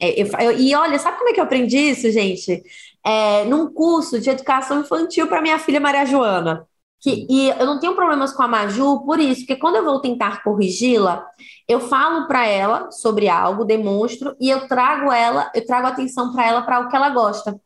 É, 0.00 0.20
eu, 0.20 0.26
eu, 0.40 0.58
e 0.58 0.74
olha, 0.74 0.98
sabe 0.98 1.16
como 1.16 1.30
é 1.30 1.32
que 1.32 1.38
eu 1.38 1.44
aprendi 1.44 1.78
isso, 1.78 2.10
gente? 2.10 2.62
É, 3.04 3.44
num 3.44 3.72
curso 3.72 4.20
de 4.20 4.30
educação 4.30 4.80
infantil 4.80 5.28
para 5.28 5.40
minha 5.40 5.58
filha 5.60 5.78
Maria 5.78 6.04
Joana. 6.04 6.66
Que, 7.00 7.24
e 7.30 7.50
eu 7.50 7.66
não 7.66 7.78
tenho 7.78 7.94
problemas 7.94 8.32
com 8.32 8.42
a 8.42 8.48
Maju 8.48 9.04
por 9.04 9.20
isso, 9.20 9.42
porque 9.42 9.56
quando 9.56 9.76
eu 9.76 9.84
vou 9.84 10.00
tentar 10.00 10.42
corrigi-la, 10.42 11.24
eu 11.68 11.78
falo 11.78 12.26
para 12.26 12.46
ela 12.46 12.90
sobre 12.90 13.28
algo, 13.28 13.64
demonstro, 13.64 14.34
e 14.40 14.50
eu 14.50 14.66
trago 14.66 15.12
ela, 15.12 15.50
eu 15.54 15.64
trago 15.64 15.86
atenção 15.86 16.32
para 16.32 16.46
ela 16.48 16.62
para 16.62 16.80
o 16.80 16.88
que 16.88 16.96
ela 16.96 17.10
gosta. 17.10 17.60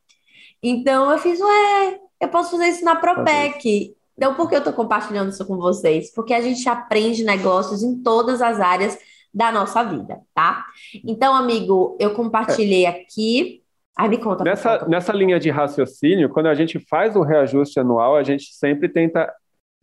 Então 0.62 1.11
eu 1.11 1.18
fiz, 1.18 1.40
ué, 1.40 1.99
eu 2.20 2.28
posso 2.28 2.50
fazer 2.50 2.68
isso 2.68 2.85
na 2.85 2.97
Propec. 2.97 3.94
Então, 4.17 4.35
por 4.35 4.49
que 4.49 4.55
eu 4.55 4.59
estou 4.59 4.73
compartilhando 4.73 5.31
isso 5.31 5.47
com 5.47 5.57
vocês? 5.57 6.12
Porque 6.12 6.35
a 6.35 6.40
gente 6.40 6.69
aprende 6.69 7.25
negócios 7.25 7.83
em 7.83 8.02
todas 8.02 8.43
as 8.43 8.61
áreas 8.61 8.99
da 9.33 9.50
nossa 9.52 9.83
vida, 9.83 10.21
tá? 10.35 10.67
Então, 11.05 11.35
amigo, 11.35 11.97
eu 12.00 12.12
compartilhei 12.14 12.87
aqui. 12.87 13.62
Aí 13.97 14.09
me 14.09 14.19
conta. 14.19 14.45
Nessa, 14.45 14.79
conta. 14.79 14.90
nessa 14.90 15.12
linha 15.12 15.38
de 15.38 15.50
raciocínio, 15.50 16.29
quando 16.29 16.47
a 16.47 16.55
gente 16.55 16.79
faz 16.81 17.17
o 17.17 17.23
reajuste 17.23 17.79
anual, 17.79 18.17
a 18.17 18.23
gente 18.23 18.52
sempre 18.52 18.88
tenta 18.88 19.33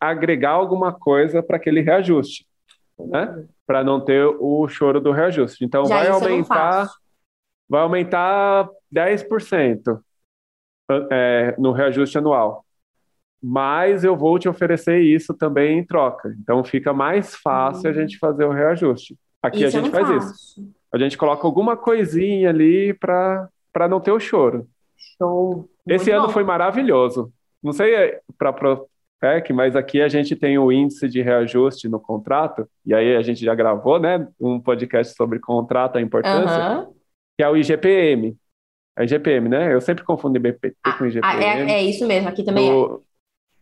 agregar 0.00 0.50
alguma 0.50 0.92
coisa 0.92 1.42
para 1.42 1.56
aquele 1.56 1.80
reajuste, 1.80 2.46
né? 2.98 3.44
Para 3.66 3.82
não 3.82 4.00
ter 4.00 4.24
o 4.24 4.68
choro 4.68 5.00
do 5.00 5.12
reajuste. 5.12 5.64
Então, 5.64 5.84
Já 5.86 5.96
vai 5.96 6.08
aumentar, 6.08 6.88
vai 7.68 7.80
aumentar 7.80 8.68
10% 8.94 10.00
é, 11.10 11.54
no 11.58 11.72
reajuste 11.72 12.18
anual 12.18 12.64
mas 13.42 14.04
eu 14.04 14.16
vou 14.16 14.38
te 14.38 14.48
oferecer 14.48 15.00
isso 15.00 15.32
também 15.34 15.78
em 15.78 15.84
troca. 15.84 16.34
Então 16.40 16.64
fica 16.64 16.92
mais 16.92 17.36
fácil 17.36 17.84
uhum. 17.84 17.90
a 17.90 18.00
gente 18.00 18.18
fazer 18.18 18.44
o 18.44 18.52
reajuste. 18.52 19.16
Aqui 19.42 19.64
isso 19.64 19.76
a 19.76 19.80
gente 19.80 19.90
faz 19.90 20.24
isso. 20.24 20.68
A 20.92 20.98
gente 20.98 21.16
coloca 21.16 21.46
alguma 21.46 21.76
coisinha 21.76 22.50
ali 22.50 22.94
para 22.94 23.48
não 23.88 24.00
ter 24.00 24.10
o 24.10 24.20
choro. 24.20 24.66
Show. 25.16 25.68
Esse 25.86 26.10
ano 26.10 26.28
foi 26.28 26.44
maravilhoso. 26.44 27.32
Não 27.62 27.72
sei 27.72 28.18
para 28.36 28.52
ProPec, 28.52 29.52
mas 29.52 29.76
aqui 29.76 30.00
a 30.00 30.08
gente 30.08 30.34
tem 30.34 30.58
o 30.58 30.72
índice 30.72 31.08
de 31.08 31.22
reajuste 31.22 31.88
no 31.88 32.00
contrato, 32.00 32.68
e 32.86 32.94
aí 32.94 33.16
a 33.16 33.22
gente 33.22 33.44
já 33.44 33.54
gravou 33.54 33.98
né, 33.98 34.26
um 34.40 34.60
podcast 34.60 35.14
sobre 35.14 35.38
contrato, 35.38 35.96
a 35.96 36.00
importância, 36.00 36.80
uhum. 36.80 36.92
que 37.36 37.42
é 37.42 37.48
o 37.48 37.56
IGPM. 37.56 38.36
É 38.96 39.04
IGPM, 39.04 39.48
né? 39.48 39.72
Eu 39.72 39.80
sempre 39.80 40.04
confundo 40.04 40.36
IBP 40.36 40.74
ah, 40.82 40.92
com 40.94 41.06
IGPM. 41.06 41.44
É, 41.44 41.72
é, 41.72 41.82
isso 41.82 42.06
mesmo, 42.06 42.28
aqui 42.28 42.44
também 42.44 42.68
é 42.68 42.98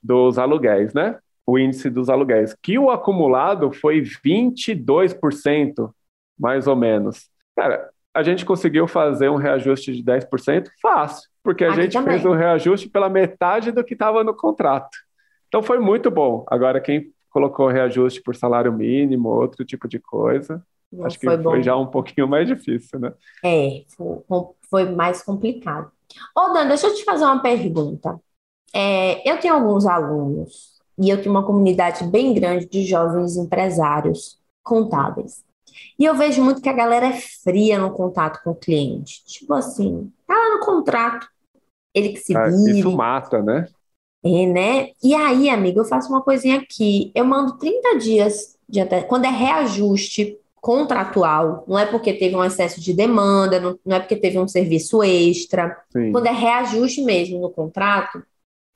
dos 0.02 0.38
aluguéis, 0.38 0.92
né? 0.94 1.18
O 1.46 1.58
índice 1.58 1.88
dos 1.88 2.08
aluguéis, 2.08 2.54
que 2.60 2.78
o 2.78 2.90
acumulado 2.90 3.70
foi 3.72 4.02
22%, 4.02 5.90
mais 6.38 6.66
ou 6.66 6.76
menos. 6.76 7.28
Cara, 7.54 7.88
a 8.12 8.22
gente 8.22 8.44
conseguiu 8.44 8.86
fazer 8.88 9.28
um 9.28 9.36
reajuste 9.36 9.92
de 9.92 10.02
10% 10.02 10.68
fácil, 10.80 11.28
porque 11.42 11.64
a 11.64 11.68
Aqui 11.72 11.82
gente 11.82 11.92
também. 11.92 12.14
fez 12.14 12.26
um 12.26 12.32
reajuste 12.34 12.88
pela 12.88 13.08
metade 13.08 13.70
do 13.70 13.84
que 13.84 13.94
estava 13.94 14.24
no 14.24 14.34
contrato. 14.34 14.96
Então 15.48 15.62
foi 15.62 15.78
muito 15.78 16.10
bom. 16.10 16.44
Agora, 16.48 16.80
quem 16.80 17.12
colocou 17.30 17.68
reajuste 17.68 18.22
por 18.22 18.34
salário 18.34 18.72
mínimo, 18.72 19.28
outro 19.28 19.64
tipo 19.64 19.86
de 19.86 19.98
coisa. 19.98 20.62
Não 20.90 21.04
Acho 21.04 21.18
que 21.18 21.26
foi, 21.26 21.42
foi 21.42 21.62
já 21.62 21.76
um 21.76 21.86
pouquinho 21.86 22.26
mais 22.26 22.46
difícil, 22.48 22.98
né? 22.98 23.12
É, 23.44 23.84
foi, 23.96 24.18
foi 24.70 24.90
mais 24.90 25.22
complicado. 25.22 25.90
Ô, 26.34 26.52
Dan, 26.52 26.68
deixa 26.68 26.86
eu 26.86 26.94
te 26.94 27.04
fazer 27.04 27.24
uma 27.24 27.42
pergunta. 27.42 28.18
É, 28.74 29.28
eu 29.28 29.38
tenho 29.40 29.54
alguns 29.54 29.86
alunos 29.86 30.76
e 30.98 31.10
eu 31.10 31.18
tenho 31.18 31.30
uma 31.30 31.44
comunidade 31.44 32.04
bem 32.04 32.34
grande 32.34 32.66
de 32.66 32.84
jovens 32.84 33.36
empresários 33.36 34.38
contábeis. 34.62 35.44
E 35.98 36.04
eu 36.04 36.14
vejo 36.14 36.42
muito 36.42 36.60
que 36.60 36.68
a 36.68 36.74
galera 36.74 37.06
é 37.06 37.12
fria 37.12 37.78
no 37.78 37.90
contato 37.90 38.42
com 38.42 38.50
o 38.50 38.54
cliente. 38.54 39.24
Tipo 39.26 39.54
assim, 39.54 40.10
tá 40.26 40.34
lá 40.34 40.56
no 40.56 40.64
contrato, 40.64 41.26
ele 41.94 42.10
que 42.10 42.20
se 42.20 42.36
ah, 42.36 42.48
vire. 42.48 42.80
Isso 42.80 42.92
mata, 42.92 43.42
né? 43.42 43.68
É, 44.24 44.46
né? 44.46 44.90
E 45.02 45.14
aí, 45.14 45.48
amigo, 45.48 45.80
eu 45.80 45.84
faço 45.84 46.10
uma 46.10 46.22
coisinha 46.22 46.58
aqui. 46.58 47.12
Eu 47.14 47.24
mando 47.24 47.58
30 47.58 47.98
dias 47.98 48.56
de 48.68 48.80
até. 48.80 49.02
Quando 49.02 49.24
é 49.24 49.30
reajuste 49.30 50.38
contratual, 50.60 51.64
não 51.68 51.78
é 51.78 51.86
porque 51.86 52.12
teve 52.12 52.34
um 52.34 52.44
excesso 52.44 52.80
de 52.80 52.92
demanda, 52.92 53.60
não, 53.60 53.78
não 53.86 53.96
é 53.96 54.00
porque 54.00 54.16
teve 54.16 54.38
um 54.38 54.48
serviço 54.48 55.02
extra. 55.02 55.80
Sim. 55.90 56.10
Quando 56.10 56.26
é 56.26 56.32
reajuste 56.32 57.02
mesmo 57.02 57.40
no 57.40 57.50
contrato, 57.50 58.22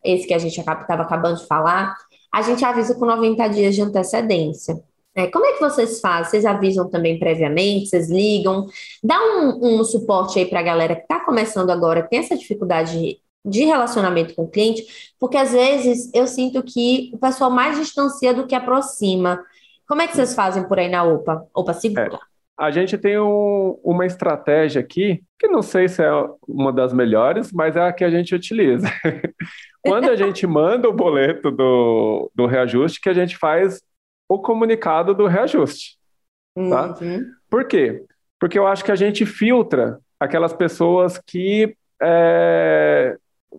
esse 0.05 0.27
que 0.27 0.35
a 0.35 0.39
gente 0.39 0.59
estava 0.59 1.03
acabando 1.03 1.39
de 1.39 1.47
falar, 1.47 1.97
a 2.33 2.43
gente 2.43 2.65
avisa 2.65 2.95
com 2.95 3.05
90 3.05 3.49
dias 3.49 3.75
de 3.75 3.83
antecedência. 3.83 4.81
É, 5.15 5.27
como 5.27 5.45
é 5.45 5.53
que 5.53 5.61
vocês 5.61 6.01
fazem? 6.01 6.31
Vocês 6.31 6.47
avisam 6.47 6.89
também 6.89 7.19
previamente? 7.19 7.89
Vocês 7.89 8.09
ligam? 8.09 8.67
Dá 9.03 9.19
um, 9.21 9.81
um 9.81 9.85
suporte 9.85 10.39
aí 10.39 10.47
para 10.47 10.61
a 10.61 10.63
galera 10.63 10.95
que 10.95 11.03
está 11.03 11.21
começando 11.21 11.71
agora, 11.71 12.07
tem 12.09 12.21
essa 12.21 12.37
dificuldade 12.37 13.19
de 13.45 13.65
relacionamento 13.65 14.35
com 14.35 14.43
o 14.43 14.51
cliente, 14.51 14.85
porque 15.19 15.37
às 15.37 15.53
vezes 15.53 16.11
eu 16.15 16.27
sinto 16.27 16.63
que 16.63 17.11
o 17.15 17.19
pessoal 17.19 17.51
mais 17.51 17.79
distancia 17.79 18.35
do 18.35 18.47
que 18.47 18.55
aproxima. 18.55 19.43
Como 19.89 20.03
é 20.03 20.07
que 20.07 20.15
vocês 20.15 20.35
fazem 20.35 20.63
por 20.69 20.79
aí 20.79 20.89
na 20.89 21.03
OPA? 21.03 21.47
OPA 21.55 21.75
Segura. 21.75 22.15
É, 22.15 22.19
a 22.57 22.71
gente 22.71 22.99
tem 22.99 23.19
um, 23.19 23.81
uma 23.83 24.05
estratégia 24.05 24.81
aqui, 24.81 25.23
que 25.39 25.49
não 25.49 25.63
sei 25.63 25.89
se 25.89 26.03
é 26.03 26.11
uma 26.47 26.73
das 26.73 26.93
melhores, 26.93 27.51
mas 27.51 27.75
é 27.75 27.81
a 27.81 27.93
que 27.93 28.05
a 28.05 28.11
gente 28.11 28.35
utiliza. 28.35 28.87
Quando 29.83 30.11
a 30.11 30.17
gente 30.17 30.47
manda 30.47 30.89
o 30.89 30.93
boleto 30.93 31.51
do, 31.51 32.31
do 32.35 32.47
reajuste, 32.47 33.01
que 33.01 33.09
a 33.09 33.15
gente 33.15 33.37
faz 33.37 33.83
o 34.29 34.39
comunicado 34.39 35.15
do 35.15 35.27
reajuste. 35.27 35.99
Tá? 36.55 36.97
Uhum. 37.01 37.25
Por 37.49 37.67
quê? 37.67 38.05
Porque 38.39 38.59
eu 38.59 38.67
acho 38.67 38.85
que 38.85 38.93
a 38.93 38.97
gente 38.97 39.25
filtra 39.25 39.99
aquelas 40.19 40.53
pessoas 40.53 41.19
que 41.19 41.75
é, 42.03 43.17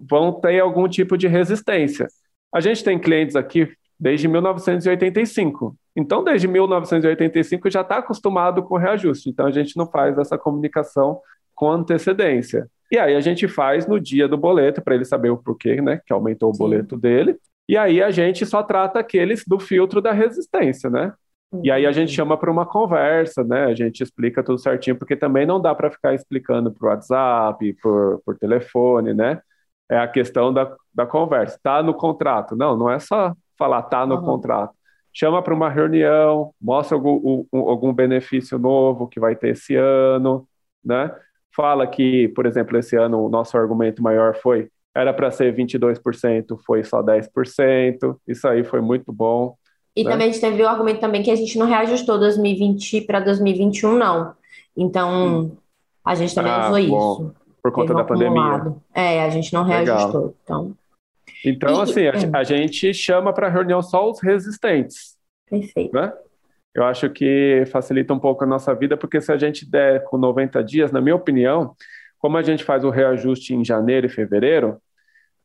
vão 0.10 0.40
ter 0.40 0.60
algum 0.60 0.88
tipo 0.88 1.18
de 1.18 1.28
resistência. 1.28 2.08
A 2.54 2.60
gente 2.60 2.84
tem 2.84 3.00
clientes 3.00 3.36
aqui 3.36 3.72
desde 4.00 4.28
1985. 4.28 5.76
Então, 5.96 6.24
desde 6.24 6.48
1985 6.48 7.70
já 7.70 7.82
está 7.82 7.98
acostumado 7.98 8.64
com 8.64 8.78
reajuste. 8.78 9.30
Então, 9.30 9.46
a 9.46 9.52
gente 9.52 9.76
não 9.78 9.86
faz 9.86 10.18
essa 10.18 10.38
comunicação 10.38 11.20
com 11.54 11.72
antecedência. 11.72 12.70
E 12.92 13.00
aí 13.00 13.16
a 13.16 13.22
gente 13.22 13.48
faz 13.48 13.88
no 13.88 14.00
dia 14.00 14.28
do 14.28 14.38
boleto 14.38 14.82
para 14.82 14.94
ele 14.94 15.06
saber 15.06 15.30
o 15.30 15.38
porquê, 15.38 15.82
né, 15.82 16.02
que 16.06 16.12
aumentou 16.12 16.50
o 16.50 16.54
Sim. 16.54 16.60
boleto 16.60 16.98
dele. 16.98 17.38
E 17.68 17.78
aí 17.78 18.04
a 18.04 18.12
gente 18.12 18.46
só 18.46 18.62
trata 18.62 19.00
aqueles 19.00 19.46
do 19.48 19.58
filtro 19.60 20.02
da 20.02 20.12
resistência, 20.12 20.90
né? 20.90 21.14
E 21.64 21.70
aí 21.70 21.86
a 21.86 21.92
gente 21.92 22.10
uhum. 22.10 22.16
chama 22.16 22.38
para 22.38 22.52
uma 22.52 22.66
conversa, 22.66 23.44
né? 23.44 23.66
A 23.66 23.74
gente 23.74 24.02
explica 24.02 24.42
tudo 24.42 24.58
certinho, 24.58 24.98
porque 24.98 25.18
também 25.18 25.46
não 25.46 25.60
dá 25.62 25.76
para 25.76 25.92
ficar 25.92 26.14
explicando 26.14 26.72
por 26.72 26.88
WhatsApp, 26.88 27.74
por, 27.82 28.22
por 28.26 28.38
telefone, 28.38 29.14
né? 29.14 29.42
É 29.90 29.98
a 29.98 30.08
questão 30.08 30.54
da, 30.54 30.74
da 30.94 31.06
conversa. 31.06 31.60
Tá 31.62 31.84
no 31.84 31.94
contrato? 31.94 32.56
Não, 32.56 32.78
não 32.78 32.90
é 32.90 33.00
só 33.00 33.34
falar 33.58 33.84
tá 33.84 34.06
no 34.06 34.16
uhum. 34.16 34.24
contrato. 34.24 34.74
Chama 35.14 35.42
para 35.42 35.54
uma 35.54 35.70
reunião, 35.70 36.54
mostra 36.60 36.96
algum, 36.96 37.46
algum 37.52 37.94
benefício 37.94 38.58
novo 38.58 39.08
que 39.08 39.20
vai 39.20 39.36
ter 39.36 39.50
esse 39.50 39.76
ano, 39.76 40.48
né? 40.84 41.14
Fala 41.56 41.86
que, 41.86 42.30
por 42.30 42.46
exemplo, 42.46 42.78
esse 42.78 42.96
ano 42.96 43.26
o 43.26 43.30
nosso 43.30 43.58
argumento 43.58 44.02
maior 44.02 44.36
foi 44.36 44.70
era 44.94 45.14
para 45.14 45.32
ser 45.32 45.56
22%, 45.56 46.58
foi 46.66 46.84
só 46.84 47.02
10%. 47.02 48.18
Isso 48.28 48.48
aí 48.48 48.64
foi 48.64 48.82
muito 48.82 49.12
bom. 49.12 49.56
E 49.96 50.04
né? 50.04 50.12
também 50.12 50.30
a 50.30 50.32
gente 50.32 50.42
teve 50.42 50.62
o 50.62 50.68
argumento 50.68 51.00
também 51.00 51.24
que 51.24 51.32
a 51.32 51.36
gente 51.36 51.58
não 51.58 51.66
reajustou 51.66 52.20
2020 52.20 53.02
para 53.02 53.20
2021, 53.20 53.98
não. 53.98 54.34
Então, 54.76 55.46
hum. 55.46 55.58
a 56.04 56.16
gente 56.16 56.34
também 56.34 56.52
ah, 56.52 56.70
usou 56.70 56.88
bom. 56.88 57.14
isso. 57.14 57.36
Por 57.62 57.72
conta 57.72 57.94
da 57.94 58.04
pandemia. 58.04 58.76
É, 58.94 59.24
a 59.24 59.30
gente 59.30 59.54
não 59.54 59.64
reajustou. 59.64 60.22
Legal. 60.22 60.36
Então, 60.44 60.78
então 61.46 61.80
e, 61.80 61.82
assim, 61.82 62.02
a, 62.08 62.12
é. 62.12 62.40
a, 62.40 62.44
gente 62.44 62.94
chama 62.94 63.34
para 63.34 63.50
reunião 63.50 63.82
só 63.82 64.10
os 64.10 64.20
resistentes. 64.20 65.16
Perfeito. 65.50 65.94
Né? 65.94 66.12
Eu 66.74 66.84
acho 66.86 67.10
que 67.10 67.64
facilita 67.72 68.14
um 68.14 68.20
pouco 68.20 68.44
a 68.44 68.48
nossa 68.48 68.74
vida, 68.74 68.96
porque 68.96 69.20
se 69.20 69.32
a 69.32 69.38
gente 69.38 69.70
der 69.70 70.04
com 70.06 70.18
90 70.18 70.64
dias, 70.64 70.92
na 70.92 71.02
minha 71.02 71.16
opinião, 71.16 71.76
como 72.18 72.38
a 72.38 72.42
gente 72.42 72.64
faz 72.64 72.84
o 72.84 72.90
reajuste 72.90 73.54
em 73.54 73.66
janeiro 73.66 74.06
e 74.06 74.10
fevereiro, 74.10 74.78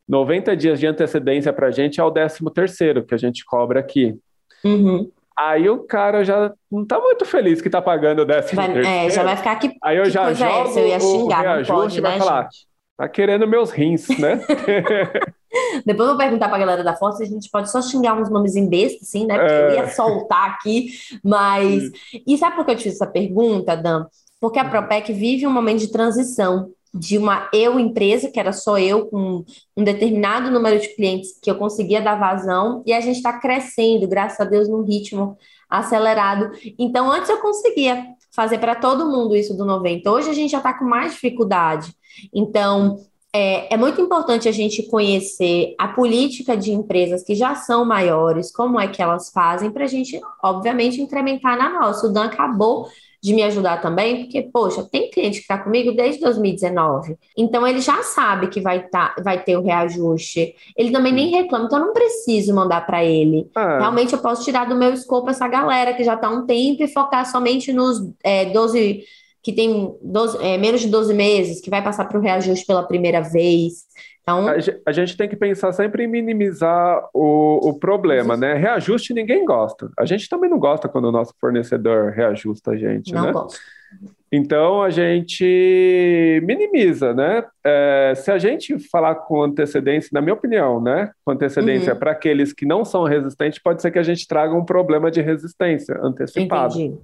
90 0.07 0.55
dias 0.55 0.79
de 0.79 0.87
antecedência 0.87 1.51
para 1.51 1.67
a 1.67 1.71
gente 1.71 1.99
é 1.99 2.03
o 2.03 2.11
13 2.11 2.39
terceiro 2.53 3.03
que 3.03 3.13
a 3.13 3.17
gente 3.17 3.43
cobra 3.43 3.79
aqui. 3.79 4.17
Uhum. 4.63 5.11
Aí 5.37 5.69
o 5.69 5.83
cara 5.83 6.23
já 6.23 6.51
não 6.71 6.83
está 6.83 6.99
muito 6.99 7.25
feliz 7.25 7.61
que 7.61 7.67
está 7.67 7.81
pagando 7.81 8.21
o 8.21 8.25
décimo 8.25 8.61
vai, 8.61 8.73
terceiro. 8.73 9.05
É, 9.05 9.09
já 9.09 9.23
vai 9.23 9.37
ficar 9.37 9.51
aqui. 9.51 9.71
Aí 9.83 9.97
eu 9.97 10.03
que 10.03 10.09
já 10.09 10.33
jogo 10.33 10.51
é 10.51 10.61
essa? 10.61 10.79
Eu 10.79 10.87
ia 10.87 10.99
xingar, 10.99 11.39
o 11.39 11.43
reajuste 11.43 11.73
pode, 11.73 11.97
e 11.97 12.01
vai 12.01 12.11
né, 12.13 12.17
falar, 12.17 12.43
gente? 12.43 12.67
Tá 12.97 13.07
querendo 13.07 13.47
meus 13.47 13.69
rins, 13.69 14.07
né? 14.17 14.41
Depois 15.85 16.09
eu 16.09 16.15
vou 16.15 16.17
perguntar 16.17 16.47
para 16.47 16.57
a 16.57 16.59
galera 16.59 16.83
da 16.83 16.95
Força, 16.95 17.23
a 17.23 17.25
gente 17.25 17.49
pode 17.49 17.71
só 17.71 17.81
xingar 17.81 18.19
uns 18.19 18.29
nomes 18.29 18.55
em 18.55 18.67
besta, 18.67 18.99
assim, 19.03 19.25
né? 19.25 19.37
Porque 19.37 19.53
é. 19.53 19.69
eu 19.69 19.75
ia 19.75 19.89
soltar 19.89 20.49
aqui, 20.49 20.89
mas... 21.23 21.89
E 22.25 22.37
sabe 22.37 22.55
por 22.55 22.65
que 22.65 22.71
eu 22.71 22.75
te 22.75 22.83
fiz 22.83 22.95
essa 22.95 23.07
pergunta, 23.07 23.75
Dan? 23.75 24.05
Porque 24.41 24.59
a 24.59 24.63
uhum. 24.63 24.69
Propec 24.69 25.13
vive 25.13 25.47
um 25.47 25.51
momento 25.51 25.79
de 25.79 25.91
transição 25.91 26.71
de 26.93 27.17
uma 27.17 27.47
eu 27.53 27.79
empresa, 27.79 28.29
que 28.29 28.39
era 28.39 28.51
só 28.51 28.77
eu 28.79 29.07
com 29.07 29.43
um 29.75 29.83
determinado 29.83 30.49
número 30.49 30.79
de 30.79 30.95
clientes 30.95 31.37
que 31.41 31.49
eu 31.49 31.55
conseguia 31.55 32.01
dar 32.01 32.19
vazão, 32.19 32.83
e 32.85 32.93
a 32.93 32.99
gente 32.99 33.17
está 33.17 33.39
crescendo, 33.39 34.07
graças 34.07 34.39
a 34.39 34.45
Deus, 34.45 34.67
num 34.67 34.83
ritmo 34.83 35.37
acelerado. 35.69 36.51
Então, 36.79 37.11
antes 37.11 37.29
eu 37.29 37.37
conseguia 37.37 38.03
fazer 38.37 38.59
para 38.59 38.75
todo 38.75 39.09
mundo 39.09 39.35
isso 39.35 39.57
do 39.57 39.65
90. 39.65 40.11
Hoje 40.11 40.29
a 40.29 40.33
gente 40.33 40.51
já 40.51 40.59
está 40.59 40.71
com 40.71 40.85
mais 40.85 41.13
dificuldade. 41.13 41.91
Então, 42.31 42.99
é, 43.33 43.73
é, 43.73 43.77
muito 43.77 43.99
importante 43.99 44.47
a 44.47 44.51
gente 44.51 44.83
conhecer 44.83 45.73
a 45.79 45.87
política 45.87 46.55
de 46.55 46.71
empresas 46.71 47.23
que 47.23 47.33
já 47.33 47.55
são 47.55 47.83
maiores, 47.83 48.51
como 48.51 48.79
é 48.79 48.87
que 48.87 49.01
elas 49.01 49.31
fazem, 49.31 49.71
para 49.71 49.85
a 49.85 49.87
gente, 49.87 50.21
obviamente, 50.43 51.01
incrementar 51.01 51.57
na 51.57 51.79
nossa. 51.79 52.05
O 52.05 52.13
Dan 52.13 52.25
acabou 52.25 52.87
de 53.27 53.33
me 53.33 53.43
ajudar 53.43 53.81
também, 53.81 54.23
porque, 54.23 54.41
poxa, 54.41 54.87
tem 54.89 55.11
cliente 55.11 55.39
que 55.39 55.41
está 55.41 55.57
comigo 55.57 55.91
desde 55.91 56.21
2019. 56.21 57.17
Então, 57.37 57.67
ele 57.67 57.81
já 57.81 58.01
sabe 58.01 58.47
que 58.47 58.61
vai, 58.61 58.87
tá, 58.87 59.13
vai 59.21 59.43
ter 59.43 59.57
o 59.57 59.61
reajuste. 59.61 60.55
Ele 60.77 60.91
também 60.91 61.11
nem 61.11 61.31
reclama, 61.31 61.65
então 61.65 61.77
eu 61.77 61.87
não 61.87 61.93
preciso 61.93 62.55
mandar 62.55 62.85
para 62.85 63.03
ele. 63.03 63.49
Ah. 63.53 63.79
Realmente, 63.79 64.13
eu 64.13 64.19
posso 64.19 64.45
tirar 64.45 64.65
do 64.65 64.77
meu 64.77 64.93
escopo 64.93 65.29
essa 65.29 65.45
galera 65.45 65.93
que 65.93 66.05
já 66.05 66.13
está 66.13 66.27
há 66.27 66.31
um 66.31 66.45
tempo 66.45 66.81
e 66.83 66.87
focar 66.87 67.29
somente 67.29 67.73
nos 67.73 67.99
é, 68.23 68.45
12 68.45 69.03
que 69.43 69.53
tem 69.53 69.95
12, 70.01 70.43
é, 70.43 70.57
menos 70.57 70.81
de 70.81 70.87
12 70.87 71.13
meses, 71.13 71.61
que 71.61 71.69
vai 71.69 71.83
passar 71.83 72.05
para 72.05 72.17
o 72.17 72.21
reajuste 72.21 72.65
pela 72.65 72.83
primeira 72.83 73.21
vez. 73.21 73.85
Então... 74.21 74.45
A 74.85 74.91
gente 74.91 75.15
tem 75.15 75.29
que 75.29 75.37
pensar 75.37 75.71
sempre 75.71 76.03
em 76.03 76.07
minimizar 76.07 77.01
o, 77.13 77.69
o 77.69 77.79
problema, 77.79 78.35
né? 78.35 78.55
Reajuste 78.55 79.13
ninguém 79.13 79.45
gosta. 79.45 79.89
A 79.97 80.05
gente 80.05 80.27
também 80.27 80.49
não 80.49 80.59
gosta 80.59 80.89
quando 80.89 81.05
o 81.05 81.11
nosso 81.11 81.33
fornecedor 81.39 82.11
reajusta 82.11 82.71
a 82.71 82.75
gente, 82.75 83.13
não 83.13 83.23
né? 83.23 83.31
Gosta. 83.31 83.57
Então 84.29 84.83
a 84.83 84.89
gente 84.89 86.41
minimiza, 86.43 87.13
né? 87.13 87.45
É, 87.63 88.13
se 88.17 88.29
a 88.29 88.37
gente 88.37 88.77
falar 88.89 89.15
com 89.15 89.41
antecedência, 89.41 90.09
na 90.11 90.19
minha 90.19 90.33
opinião, 90.33 90.81
né? 90.81 91.11
Com 91.23 91.31
antecedência 91.31 91.93
uhum. 91.93 91.99
para 91.99 92.11
aqueles 92.11 92.51
que 92.51 92.65
não 92.65 92.83
são 92.83 93.05
resistentes, 93.05 93.61
pode 93.63 93.81
ser 93.81 93.91
que 93.91 93.99
a 93.99 94.03
gente 94.03 94.27
traga 94.27 94.53
um 94.53 94.65
problema 94.65 95.09
de 95.09 95.21
resistência 95.21 95.97
antecipado. 96.03 96.77
Entendi 96.77 96.99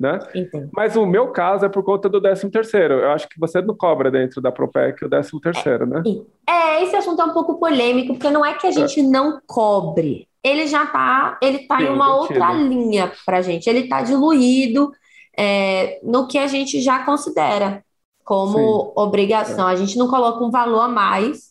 né? 0.00 0.18
Entendi. 0.34 0.70
Mas 0.72 0.96
o 0.96 1.04
meu 1.04 1.28
caso 1.28 1.66
é 1.66 1.68
por 1.68 1.84
conta 1.84 2.08
do 2.08 2.22
13 2.22 2.50
terceiro. 2.50 2.94
Eu 2.94 3.10
acho 3.10 3.28
que 3.28 3.38
você 3.38 3.60
não 3.60 3.76
cobra 3.76 4.10
dentro 4.10 4.40
da 4.40 4.50
Propec 4.50 5.04
o 5.04 5.10
13 5.10 5.40
terceiro, 5.42 5.86
né? 5.86 6.02
É, 6.48 6.82
esse 6.82 6.96
assunto 6.96 7.20
é 7.20 7.24
um 7.26 7.34
pouco 7.34 7.60
polêmico, 7.60 8.14
porque 8.14 8.30
não 8.30 8.44
é 8.44 8.54
que 8.54 8.66
a 8.66 8.70
gente 8.70 9.00
é. 9.00 9.02
não 9.02 9.38
cobre. 9.46 10.26
Ele 10.42 10.66
já 10.66 10.86
tá, 10.86 11.38
ele 11.42 11.66
tá 11.66 11.76
Sim, 11.76 11.84
em 11.84 11.88
uma 11.90 12.16
outra 12.16 12.50
linha 12.54 13.12
pra 13.26 13.42
gente. 13.42 13.68
Ele 13.68 13.88
tá 13.88 14.00
diluído 14.00 14.90
é, 15.36 16.00
no 16.02 16.26
que 16.26 16.38
a 16.38 16.46
gente 16.46 16.80
já 16.80 17.04
considera 17.04 17.84
como 18.24 18.56
Sim. 18.56 18.92
obrigação. 18.96 19.68
É. 19.68 19.72
A 19.72 19.76
gente 19.76 19.98
não 19.98 20.08
coloca 20.08 20.42
um 20.42 20.50
valor 20.50 20.80
a 20.80 20.88
mais 20.88 21.50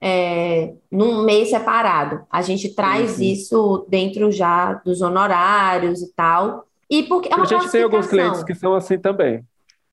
é, 0.00 0.72
num 0.88 1.24
mês 1.24 1.50
separado. 1.50 2.24
A 2.30 2.42
gente 2.42 2.76
traz 2.76 3.12
Sim. 3.12 3.32
isso 3.32 3.84
dentro 3.88 4.30
já 4.30 4.74
dos 4.74 5.02
honorários 5.02 6.00
e 6.00 6.14
tal. 6.14 6.68
E 6.90 7.02
porque 7.04 7.32
é 7.32 7.36
uma 7.36 7.44
a 7.44 7.46
gente 7.46 7.70
tem 7.70 7.82
alguns 7.82 8.06
clientes 8.06 8.42
que 8.42 8.54
são 8.54 8.74
assim 8.74 8.98
também. 8.98 9.44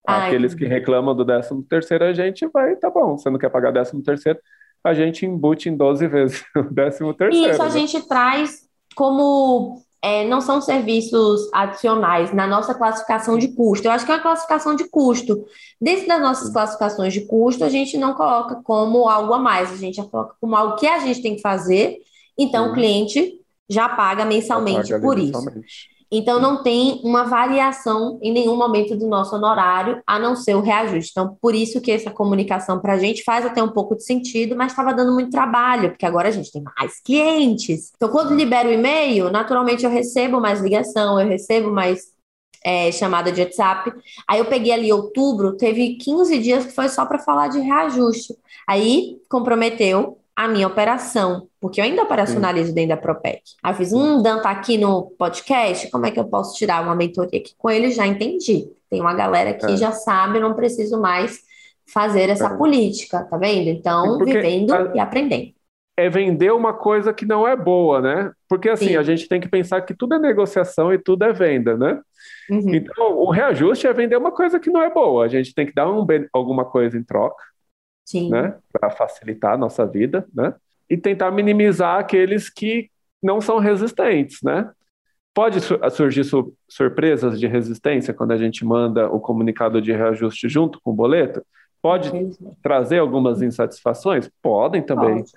Ai, 0.07 0.27
Aqueles 0.27 0.53
que 0.53 0.65
reclamam 0.65 1.15
do 1.15 1.25
13 1.25 1.63
terceiro, 1.63 2.05
a 2.05 2.13
gente 2.13 2.47
vai, 2.47 2.75
tá 2.75 2.89
bom, 2.89 3.17
você 3.17 3.29
não 3.29 3.39
quer 3.39 3.49
pagar 3.49 3.73
13 3.73 4.03
terceiro, 4.03 4.39
a 4.83 4.93
gente 4.93 5.25
embute 5.25 5.67
em 5.67 5.75
12 5.75 6.07
vezes 6.07 6.45
o 6.55 6.63
13 6.63 7.13
terceiro. 7.15 7.51
Isso, 7.51 7.61
a 7.61 7.65
né? 7.65 7.71
gente 7.71 8.07
traz 8.07 8.65
como 8.95 9.81
é, 10.05 10.23
não 10.23 10.39
são 10.39 10.61
serviços 10.61 11.49
adicionais 11.51 12.31
na 12.31 12.45
nossa 12.45 12.75
classificação 12.75 13.39
de 13.39 13.47
custo. 13.47 13.87
Eu 13.87 13.91
acho 13.91 14.05
que 14.05 14.11
é 14.11 14.15
uma 14.15 14.21
classificação 14.21 14.75
de 14.75 14.87
custo. 14.87 15.43
Dentro 15.81 16.07
das 16.07 16.21
nossas 16.21 16.53
classificações 16.53 17.11
de 17.11 17.21
custo, 17.21 17.63
a 17.63 17.69
gente 17.69 17.97
não 17.97 18.13
coloca 18.13 18.61
como 18.63 19.09
algo 19.09 19.33
a 19.33 19.39
mais, 19.39 19.71
a 19.71 19.75
gente 19.75 19.95
já 19.95 20.03
coloca 20.03 20.35
como 20.39 20.55
algo 20.55 20.75
que 20.75 20.85
a 20.85 20.99
gente 20.99 21.23
tem 21.23 21.35
que 21.35 21.41
fazer, 21.41 21.97
então 22.37 22.65
Sim. 22.65 22.71
o 22.71 22.73
cliente 22.75 23.41
já 23.67 23.89
paga 23.89 24.23
mensalmente 24.23 24.91
paga 24.91 25.01
por 25.01 25.17
mensalmente. 25.17 25.94
Então, 26.17 26.39
não 26.39 26.63
tem 26.63 27.01
uma 27.03 27.23
variação 27.23 28.17
em 28.21 28.31
nenhum 28.31 28.55
momento 28.55 28.95
do 28.95 29.07
nosso 29.07 29.35
honorário, 29.35 30.01
a 30.05 30.17
não 30.17 30.35
ser 30.35 30.55
o 30.55 30.61
reajuste. 30.61 31.11
Então, 31.11 31.37
por 31.41 31.53
isso 31.53 31.81
que 31.81 31.91
essa 31.91 32.11
comunicação 32.11 32.79
para 32.79 32.93
a 32.93 32.97
gente 32.97 33.23
faz 33.23 33.45
até 33.45 33.61
um 33.61 33.69
pouco 33.69 33.95
de 33.95 34.03
sentido, 34.03 34.55
mas 34.55 34.71
estava 34.71 34.93
dando 34.93 35.13
muito 35.13 35.31
trabalho, 35.31 35.89
porque 35.89 36.05
agora 36.05 36.29
a 36.29 36.31
gente 36.31 36.51
tem 36.51 36.63
mais 36.77 37.01
clientes. 37.01 37.91
Então, 37.95 38.09
quando 38.09 38.35
libero 38.35 38.69
o 38.69 38.73
e-mail, 38.73 39.29
naturalmente 39.29 39.83
eu 39.83 39.89
recebo 39.89 40.39
mais 40.39 40.61
ligação, 40.61 41.19
eu 41.19 41.27
recebo 41.27 41.71
mais 41.71 42.15
é, 42.63 42.91
chamada 42.91 43.31
de 43.31 43.41
WhatsApp. 43.41 43.93
Aí 44.27 44.39
eu 44.39 44.45
peguei 44.45 44.71
ali 44.71 44.91
outubro, 44.91 45.55
teve 45.55 45.95
15 45.97 46.39
dias 46.39 46.65
que 46.65 46.71
foi 46.71 46.89
só 46.89 47.05
para 47.05 47.19
falar 47.19 47.47
de 47.47 47.59
reajuste. 47.59 48.35
Aí 48.67 49.17
comprometeu 49.29 50.17
a 50.35 50.47
minha 50.47 50.67
operação, 50.67 51.47
porque 51.61 51.79
eu 51.79 51.85
ainda 51.85 52.03
operacionalizo 52.03 52.73
dentro 52.73 52.89
da 52.89 53.01
Propec. 53.01 53.41
Aí 53.63 53.71
eu 53.71 53.77
fiz, 53.77 53.93
um 53.93 54.21
Dan 54.21 54.41
tá 54.41 54.49
aqui 54.49 54.77
no 54.77 55.11
podcast, 55.17 55.89
como 55.89 56.05
é 56.05 56.11
que 56.11 56.19
eu 56.19 56.25
posso 56.25 56.55
tirar 56.57 56.83
uma 56.83 56.93
mentoria 56.95 57.39
aqui 57.39 57.53
com 57.57 57.69
ele? 57.69 57.91
Já 57.91 58.05
entendi. 58.05 58.67
Tem 58.89 58.99
uma 58.99 59.13
galera 59.13 59.53
que 59.53 59.65
é. 59.65 59.77
já 59.77 59.91
sabe, 59.91 60.39
não 60.39 60.53
preciso 60.53 60.99
mais 60.99 61.39
fazer 61.87 62.29
essa 62.29 62.47
é. 62.47 62.57
política, 62.57 63.23
tá 63.23 63.37
vendo? 63.37 63.69
Então, 63.69 64.17
vivendo 64.19 64.73
a... 64.73 64.91
e 64.93 64.99
aprendendo. 64.99 65.53
É 65.97 66.09
vender 66.09 66.51
uma 66.51 66.73
coisa 66.73 67.13
que 67.13 67.25
não 67.25 67.47
é 67.47 67.55
boa, 67.55 68.01
né? 68.01 68.31
Porque 68.49 68.67
assim, 68.67 68.89
Sim. 68.89 68.97
a 68.97 69.03
gente 69.03 69.29
tem 69.29 69.39
que 69.39 69.47
pensar 69.47 69.81
que 69.81 69.93
tudo 69.93 70.15
é 70.15 70.19
negociação 70.19 70.93
e 70.93 70.97
tudo 70.97 71.23
é 71.23 71.31
venda, 71.31 71.77
né? 71.77 72.01
Uhum. 72.49 72.75
Então, 72.75 73.17
o 73.17 73.31
reajuste 73.31 73.87
é 73.87 73.93
vender 73.93 74.17
uma 74.17 74.31
coisa 74.31 74.59
que 74.59 74.69
não 74.69 74.81
é 74.81 74.89
boa. 74.89 75.23
A 75.23 75.29
gente 75.29 75.53
tem 75.53 75.65
que 75.65 75.73
dar 75.73 75.89
um, 75.89 76.05
alguma 76.33 76.65
coisa 76.65 76.97
em 76.97 77.03
troca. 77.03 77.41
Sim. 78.05 78.29
né? 78.29 78.55
Para 78.71 78.89
facilitar 78.91 79.53
a 79.53 79.57
nossa 79.57 79.85
vida, 79.85 80.25
né? 80.33 80.53
E 80.89 80.95
tentar 80.95 81.31
minimizar 81.31 81.99
aqueles 81.99 82.47
que 82.49 82.89
não 83.21 83.41
são 83.41 83.57
resistentes, 83.57 84.41
né? 84.43 84.69
Pode 85.33 85.59
surgir 85.91 86.23
su 86.23 86.53
surpresas 86.69 87.37
de 87.39 87.47
resistência 87.47 88.13
quando 88.13 88.31
a 88.31 88.37
gente 88.37 88.63
manda 88.63 89.09
o 89.09 89.19
comunicado 89.19 89.81
de 89.81 89.91
reajuste 89.91 90.47
junto 90.47 90.79
com 90.81 90.91
o 90.91 90.95
boleto? 90.95 91.43
Pode 91.81 92.09
trazer 92.63 92.99
algumas 92.99 93.41
insatisfações? 93.41 94.29
Podem 94.41 94.81
também. 94.81 95.17
Pode. 95.17 95.31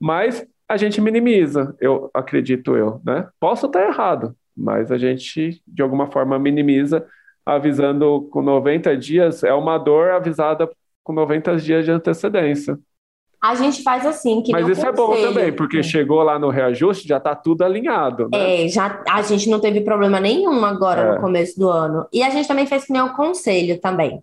Mas 0.00 0.44
a 0.68 0.76
gente 0.76 1.00
minimiza, 1.00 1.76
eu 1.80 2.10
acredito 2.12 2.76
eu, 2.76 3.00
né? 3.04 3.28
Posso 3.38 3.66
estar 3.66 3.86
errado, 3.86 4.34
mas 4.56 4.90
a 4.90 4.98
gente 4.98 5.62
de 5.66 5.82
alguma 5.82 6.10
forma 6.10 6.38
minimiza, 6.38 7.06
avisando 7.44 8.22
com 8.32 8.42
90 8.42 8.96
dias, 8.96 9.44
é 9.44 9.52
uma 9.52 9.78
dor 9.78 10.10
avisada 10.10 10.68
com 11.04 11.12
90 11.12 11.56
dias 11.58 11.84
de 11.84 11.90
antecedência. 11.90 12.78
A 13.40 13.54
gente 13.54 13.82
faz 13.82 14.06
assim, 14.06 14.40
que 14.40 14.50
Mas 14.50 14.66
isso 14.66 14.86
é 14.86 14.90
bom 14.90 15.14
também, 15.14 15.52
porque 15.52 15.82
chegou 15.82 16.22
lá 16.22 16.38
no 16.38 16.48
reajuste, 16.48 17.06
já 17.06 17.18
está 17.18 17.34
tudo 17.34 17.62
alinhado, 17.62 18.26
né? 18.32 18.64
É, 18.64 18.68
já, 18.68 19.04
a 19.06 19.20
gente 19.20 19.50
não 19.50 19.60
teve 19.60 19.82
problema 19.82 20.18
nenhum 20.18 20.64
agora 20.64 21.02
é. 21.02 21.14
no 21.14 21.20
começo 21.20 21.60
do 21.60 21.68
ano. 21.68 22.06
E 22.10 22.22
a 22.22 22.30
gente 22.30 22.48
também 22.48 22.66
fez 22.66 22.86
que 22.86 22.92
nem 22.94 23.02
o 23.02 23.14
conselho 23.14 23.78
também. 23.78 24.22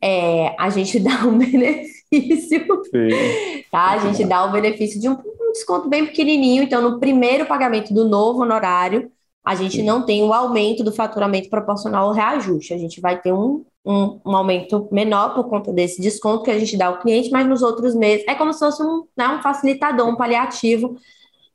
É, 0.00 0.56
a 0.58 0.70
gente 0.70 0.98
dá 1.00 1.26
um 1.26 1.36
benefício, 1.36 2.66
Sim. 2.84 3.64
tá? 3.70 3.90
A 3.90 3.98
gente 3.98 4.24
dá 4.24 4.46
o 4.46 4.52
benefício 4.52 4.98
de 4.98 5.10
um, 5.10 5.12
um 5.12 5.52
desconto 5.52 5.86
bem 5.86 6.06
pequenininho. 6.06 6.62
Então, 6.62 6.80
no 6.80 6.98
primeiro 6.98 7.44
pagamento 7.44 7.92
do 7.92 8.08
novo 8.08 8.40
honorário, 8.40 9.12
a 9.44 9.54
gente 9.54 9.76
Sim. 9.76 9.84
não 9.84 10.06
tem 10.06 10.22
o 10.22 10.32
aumento 10.32 10.82
do 10.82 10.90
faturamento 10.90 11.50
proporcional 11.50 12.08
ao 12.08 12.14
reajuste. 12.14 12.72
A 12.72 12.78
gente 12.78 12.98
vai 12.98 13.20
ter 13.20 13.34
um, 13.34 13.62
um, 13.84 14.20
um, 14.24 14.36
aumento 14.36 14.88
menor 14.90 15.34
por 15.34 15.48
conta 15.48 15.72
desse 15.72 16.00
desconto 16.00 16.44
que 16.44 16.50
a 16.50 16.58
gente 16.58 16.76
dá 16.76 16.86
ao 16.86 17.00
cliente, 17.00 17.30
mas 17.30 17.46
nos 17.46 17.62
outros 17.62 17.94
meses 17.94 18.24
é 18.26 18.34
como 18.34 18.52
se 18.52 18.60
fosse 18.60 18.82
um, 18.82 19.06
né, 19.16 19.28
um 19.28 19.42
facilitador, 19.42 20.08
um 20.08 20.16
paliativo 20.16 20.96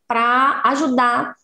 para 0.07 0.61
ajudar 0.65 1.35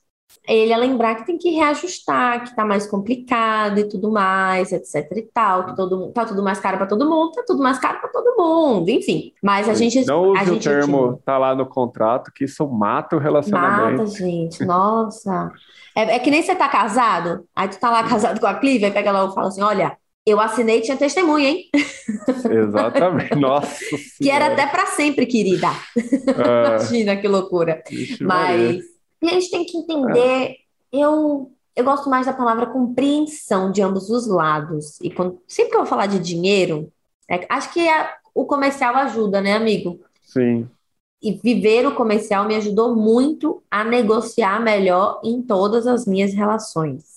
ele 0.48 0.74
a 0.74 0.78
lembrar 0.78 1.16
que 1.16 1.26
tem 1.26 1.38
que 1.38 1.50
reajustar, 1.52 2.44
que 2.44 2.50
está 2.50 2.64
mais 2.64 2.86
complicado 2.86 3.80
e 3.80 3.88
tudo 3.88 4.12
mais, 4.12 4.72
etc 4.72 5.12
e 5.16 5.22
tal, 5.24 5.66
que 5.66 5.76
todo 5.76 6.12
tá 6.12 6.26
tudo 6.26 6.44
mais 6.44 6.60
caro 6.60 6.78
para 6.78 6.86
todo 6.86 7.10
mundo, 7.10 7.32
tá 7.32 7.44
tudo 7.46 7.64
mais 7.64 7.80
caro 7.80 8.00
para 8.00 8.10
todo 8.10 8.36
mundo, 8.38 8.90
enfim. 8.90 9.34
Mas 9.42 9.68
a 9.68 9.74
gente 9.74 10.06
não 10.06 10.32
use 10.32 10.42
a 10.42 10.44
gente 10.46 10.68
o 10.68 10.72
termo 10.72 11.22
tá 11.26 11.38
lá 11.38 11.56
no 11.56 11.66
contrato 11.66 12.32
que 12.34 12.46
isso 12.46 12.68
mata 12.68 13.16
o 13.16 13.20
relacionamento. 13.20 14.04
Mata, 14.04 14.06
gente. 14.08 14.64
Nossa. 14.64 15.52
É, 15.96 16.16
é, 16.16 16.20
que 16.20 16.30
nem 16.30 16.44
você 16.44 16.54
tá 16.54 16.68
casado, 16.68 17.48
aí 17.56 17.68
tu 17.68 17.80
tá 17.80 17.90
lá 17.90 18.04
casado 18.04 18.40
com 18.40 18.48
a 18.48 18.54
Clive, 18.54 18.86
aí 18.86 18.92
pega 18.92 19.12
lá 19.12 19.26
e 19.26 19.34
fala 19.34 19.48
assim: 19.48 19.62
olha, 19.62 19.98
eu 20.26 20.40
assinei 20.40 20.82
tinha 20.82 20.98
testemunha, 20.98 21.50
hein? 21.50 21.70
Exatamente. 22.50 23.36
Nossa. 23.40 23.78
que 24.22 24.30
era 24.30 24.48
até 24.48 24.66
para 24.66 24.88
sempre, 24.88 25.26
querida. 25.26 25.68
É... 25.98 26.68
Imagina 26.76 27.16
que 27.18 27.28
loucura. 27.28 27.84
Mas 28.22 28.84
e 29.22 29.28
a 29.28 29.34
gente 29.34 29.52
tem 29.52 29.66
que 29.66 29.78
entender. 29.78 30.20
É. 30.20 30.56
Eu, 30.92 31.52
eu 31.76 31.84
gosto 31.84 32.10
mais 32.10 32.26
da 32.26 32.34
palavra 32.34 32.68
compreensão 32.68 33.72
de 33.72 33.82
ambos 33.82 34.10
os 34.10 34.28
lados. 34.28 35.00
E 35.02 35.10
quando, 35.10 35.42
sempre 35.48 35.72
que 35.72 35.76
eu 35.76 35.82
vou 35.82 35.90
falar 35.90 36.06
de 36.06 36.20
dinheiro, 36.20 36.92
é, 37.30 37.46
acho 37.50 37.74
que 37.74 37.88
a, 37.88 38.14
o 38.34 38.46
comercial 38.46 38.96
ajuda, 38.96 39.42
né, 39.42 39.54
amigo? 39.54 40.00
Sim. 40.24 40.70
E 41.22 41.34
viver 41.34 41.88
o 41.88 41.96
comercial 41.96 42.46
me 42.46 42.56
ajudou 42.56 42.96
muito 42.96 43.64
a 43.70 43.84
negociar 43.84 44.62
melhor 44.62 45.20
em 45.24 45.42
todas 45.42 45.88
as 45.88 46.06
minhas 46.06 46.34
relações. 46.34 47.15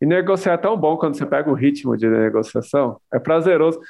E 0.00 0.06
negociar 0.06 0.54
é 0.54 0.58
tão 0.58 0.76
bom 0.76 0.96
quando 0.96 1.16
você 1.16 1.24
pega 1.24 1.50
o 1.50 1.54
ritmo 1.54 1.96
de 1.96 2.06
negociação. 2.08 3.00
É 3.12 3.18
prazeroso. 3.18 3.80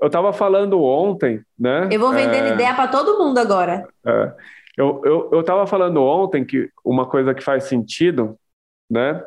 Eu 0.00 0.08
estava 0.08 0.32
falando 0.32 0.82
ontem, 0.82 1.40
né? 1.58 1.88
Eu 1.90 2.00
vou 2.00 2.12
vendendo 2.12 2.48
é... 2.48 2.52
ideia 2.52 2.74
para 2.74 2.88
todo 2.88 3.18
mundo 3.18 3.38
agora. 3.38 3.86
É. 4.06 4.32
Eu 4.76 5.00
estava 5.40 5.60
eu, 5.60 5.64
eu 5.64 5.66
falando 5.66 6.02
ontem 6.02 6.44
que 6.44 6.68
uma 6.84 7.06
coisa 7.06 7.32
que 7.32 7.42
faz 7.42 7.64
sentido, 7.64 8.36
né? 8.90 9.22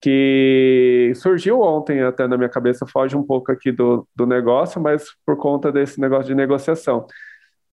Que 0.00 1.12
surgiu 1.14 1.60
ontem 1.60 2.02
até 2.02 2.26
na 2.26 2.36
minha 2.36 2.48
cabeça, 2.48 2.86
foge 2.86 3.16
um 3.16 3.22
pouco 3.22 3.52
aqui 3.52 3.70
do, 3.70 4.06
do 4.14 4.26
negócio, 4.26 4.80
mas 4.80 5.04
por 5.24 5.36
conta 5.36 5.70
desse 5.70 6.00
negócio 6.00 6.26
de 6.26 6.34
negociação. 6.34 7.06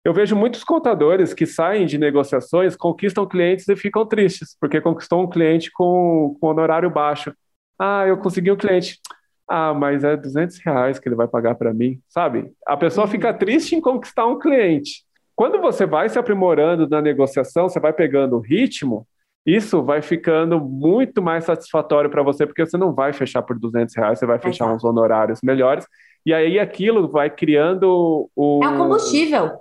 Eu 0.04 0.14
vejo 0.14 0.36
muitos 0.36 0.64
contadores 0.64 1.34
que 1.34 1.46
saem 1.46 1.86
de 1.86 1.98
negociações, 1.98 2.76
conquistam 2.76 3.28
clientes 3.28 3.68
e 3.68 3.76
ficam 3.76 4.06
tristes, 4.06 4.58
porque 4.60 4.82
conquistou 4.82 5.22
um 5.22 5.30
cliente 5.30 5.70
com, 5.72 6.36
com 6.40 6.48
honorário 6.48 6.90
baixo. 6.90 7.34
Ah, 7.80 8.06
eu 8.08 8.18
consegui 8.18 8.52
um 8.52 8.58
cliente. 8.58 9.00
Ah, 9.48 9.74
mas 9.74 10.04
é 10.04 10.16
200 10.16 10.60
reais 10.60 10.98
que 10.98 11.10
ele 11.10 11.16
vai 11.16 11.28
pagar 11.28 11.56
para 11.56 11.74
mim, 11.74 12.00
sabe? 12.08 12.54
A 12.66 12.78
pessoa 12.78 13.06
uhum. 13.06 13.12
fica 13.12 13.34
triste 13.34 13.76
em 13.76 13.82
conquistar 13.82 14.26
um 14.26 14.40
cliente. 14.40 15.04
Quando 15.36 15.60
você 15.60 15.86
vai 15.86 16.08
se 16.08 16.18
aprimorando 16.18 16.88
na 16.88 17.02
negociação, 17.02 17.68
você 17.68 17.80
vai 17.80 17.92
pegando 17.92 18.38
o 18.38 18.40
ritmo, 18.40 19.08
isso 19.46 19.82
vai 19.82 20.02
ficando 20.02 20.60
muito 20.60 21.22
mais 21.22 21.46
satisfatório 21.46 22.10
para 22.10 22.22
você, 22.22 22.46
porque 22.46 22.66
você 22.66 22.78
não 22.78 22.94
vai 22.94 23.12
fechar 23.12 23.42
por 23.42 23.58
200 23.58 23.96
reais, 23.96 24.20
você 24.20 24.26
vai 24.26 24.38
fechar 24.38 24.66
Exato. 24.66 24.76
uns 24.76 24.84
honorários 24.84 25.40
melhores, 25.44 25.86
e 26.26 26.34
aí 26.34 26.60
aquilo 26.60 27.10
vai 27.10 27.30
criando 27.30 28.30
o... 28.36 28.64
É 28.64 28.70
um 28.70 28.78
combustível. 28.78 29.52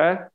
É, 0.00 0.26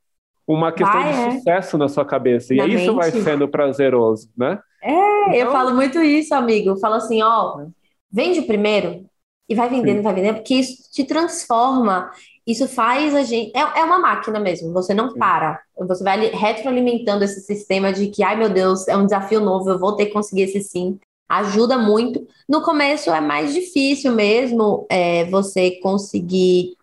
uma 0.54 0.72
questão 0.72 1.00
vai, 1.00 1.12
de 1.12 1.18
é. 1.18 1.30
sucesso 1.32 1.78
na 1.78 1.88
sua 1.88 2.04
cabeça, 2.04 2.54
na 2.54 2.64
e 2.64 2.68
mente. 2.68 2.82
isso 2.82 2.94
vai 2.94 3.10
sendo 3.10 3.48
prazeroso, 3.48 4.28
né? 4.36 4.58
É, 4.82 4.90
então... 4.90 5.34
eu 5.34 5.52
falo 5.52 5.74
muito 5.74 6.00
isso, 6.00 6.34
amigo, 6.34 6.70
eu 6.70 6.76
falo 6.78 6.94
assim, 6.94 7.22
ó, 7.22 7.66
vende 8.10 8.42
primeiro, 8.42 9.04
e 9.48 9.54
vai 9.54 9.68
vendendo, 9.68 9.96
Sim. 9.96 10.02
vai 10.02 10.14
vendendo, 10.14 10.36
porque 10.36 10.54
isso 10.54 10.90
te 10.92 11.04
transforma 11.04 12.10
isso 12.50 12.66
faz 12.66 13.14
a 13.14 13.22
gente. 13.22 13.52
É, 13.56 13.60
é 13.60 13.84
uma 13.84 13.98
máquina 13.98 14.40
mesmo, 14.40 14.72
você 14.72 14.92
não 14.92 15.14
para. 15.14 15.60
Você 15.78 16.02
vai 16.02 16.30
retroalimentando 16.30 17.24
esse 17.24 17.40
sistema 17.40 17.92
de 17.92 18.08
que, 18.08 18.22
ai 18.22 18.36
meu 18.36 18.48
Deus, 18.48 18.88
é 18.88 18.96
um 18.96 19.04
desafio 19.04 19.40
novo, 19.40 19.70
eu 19.70 19.78
vou 19.78 19.94
ter 19.94 20.06
que 20.06 20.12
conseguir 20.12 20.42
esse 20.42 20.60
sim. 20.60 20.98
Ajuda 21.28 21.78
muito. 21.78 22.26
No 22.48 22.62
começo 22.62 23.10
é 23.10 23.20
mais 23.20 23.54
difícil 23.54 24.12
mesmo 24.12 24.86
é, 24.90 25.24
você 25.26 25.78
conseguir 25.80 26.76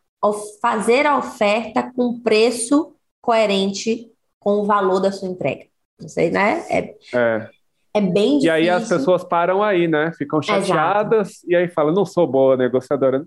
fazer 0.62 1.06
a 1.06 1.18
oferta 1.18 1.92
com 1.94 2.20
preço 2.20 2.94
coerente 3.28 4.10
com 4.40 4.62
o 4.62 4.66
valor 4.66 5.02
da 5.02 5.12
sua 5.12 5.28
entrega. 5.28 5.66
Não 6.00 6.08
sei, 6.08 6.32
né? 6.32 6.64
É, 6.70 6.96
é. 7.14 7.50
é 7.96 8.00
bem 8.00 8.40
difícil. 8.40 8.48
E 8.48 8.50
aí 8.50 8.70
as 8.70 8.88
pessoas 8.88 9.22
param 9.22 9.62
aí, 9.62 9.86
né? 9.86 10.14
Ficam 10.18 10.42
chateadas 10.42 11.30
Exato. 11.30 11.46
e 11.50 11.56
aí 11.58 11.68
falam, 11.68 11.94
não 11.94 12.06
sou 12.06 12.26
boa 12.26 12.56
negociadora. 12.56 13.26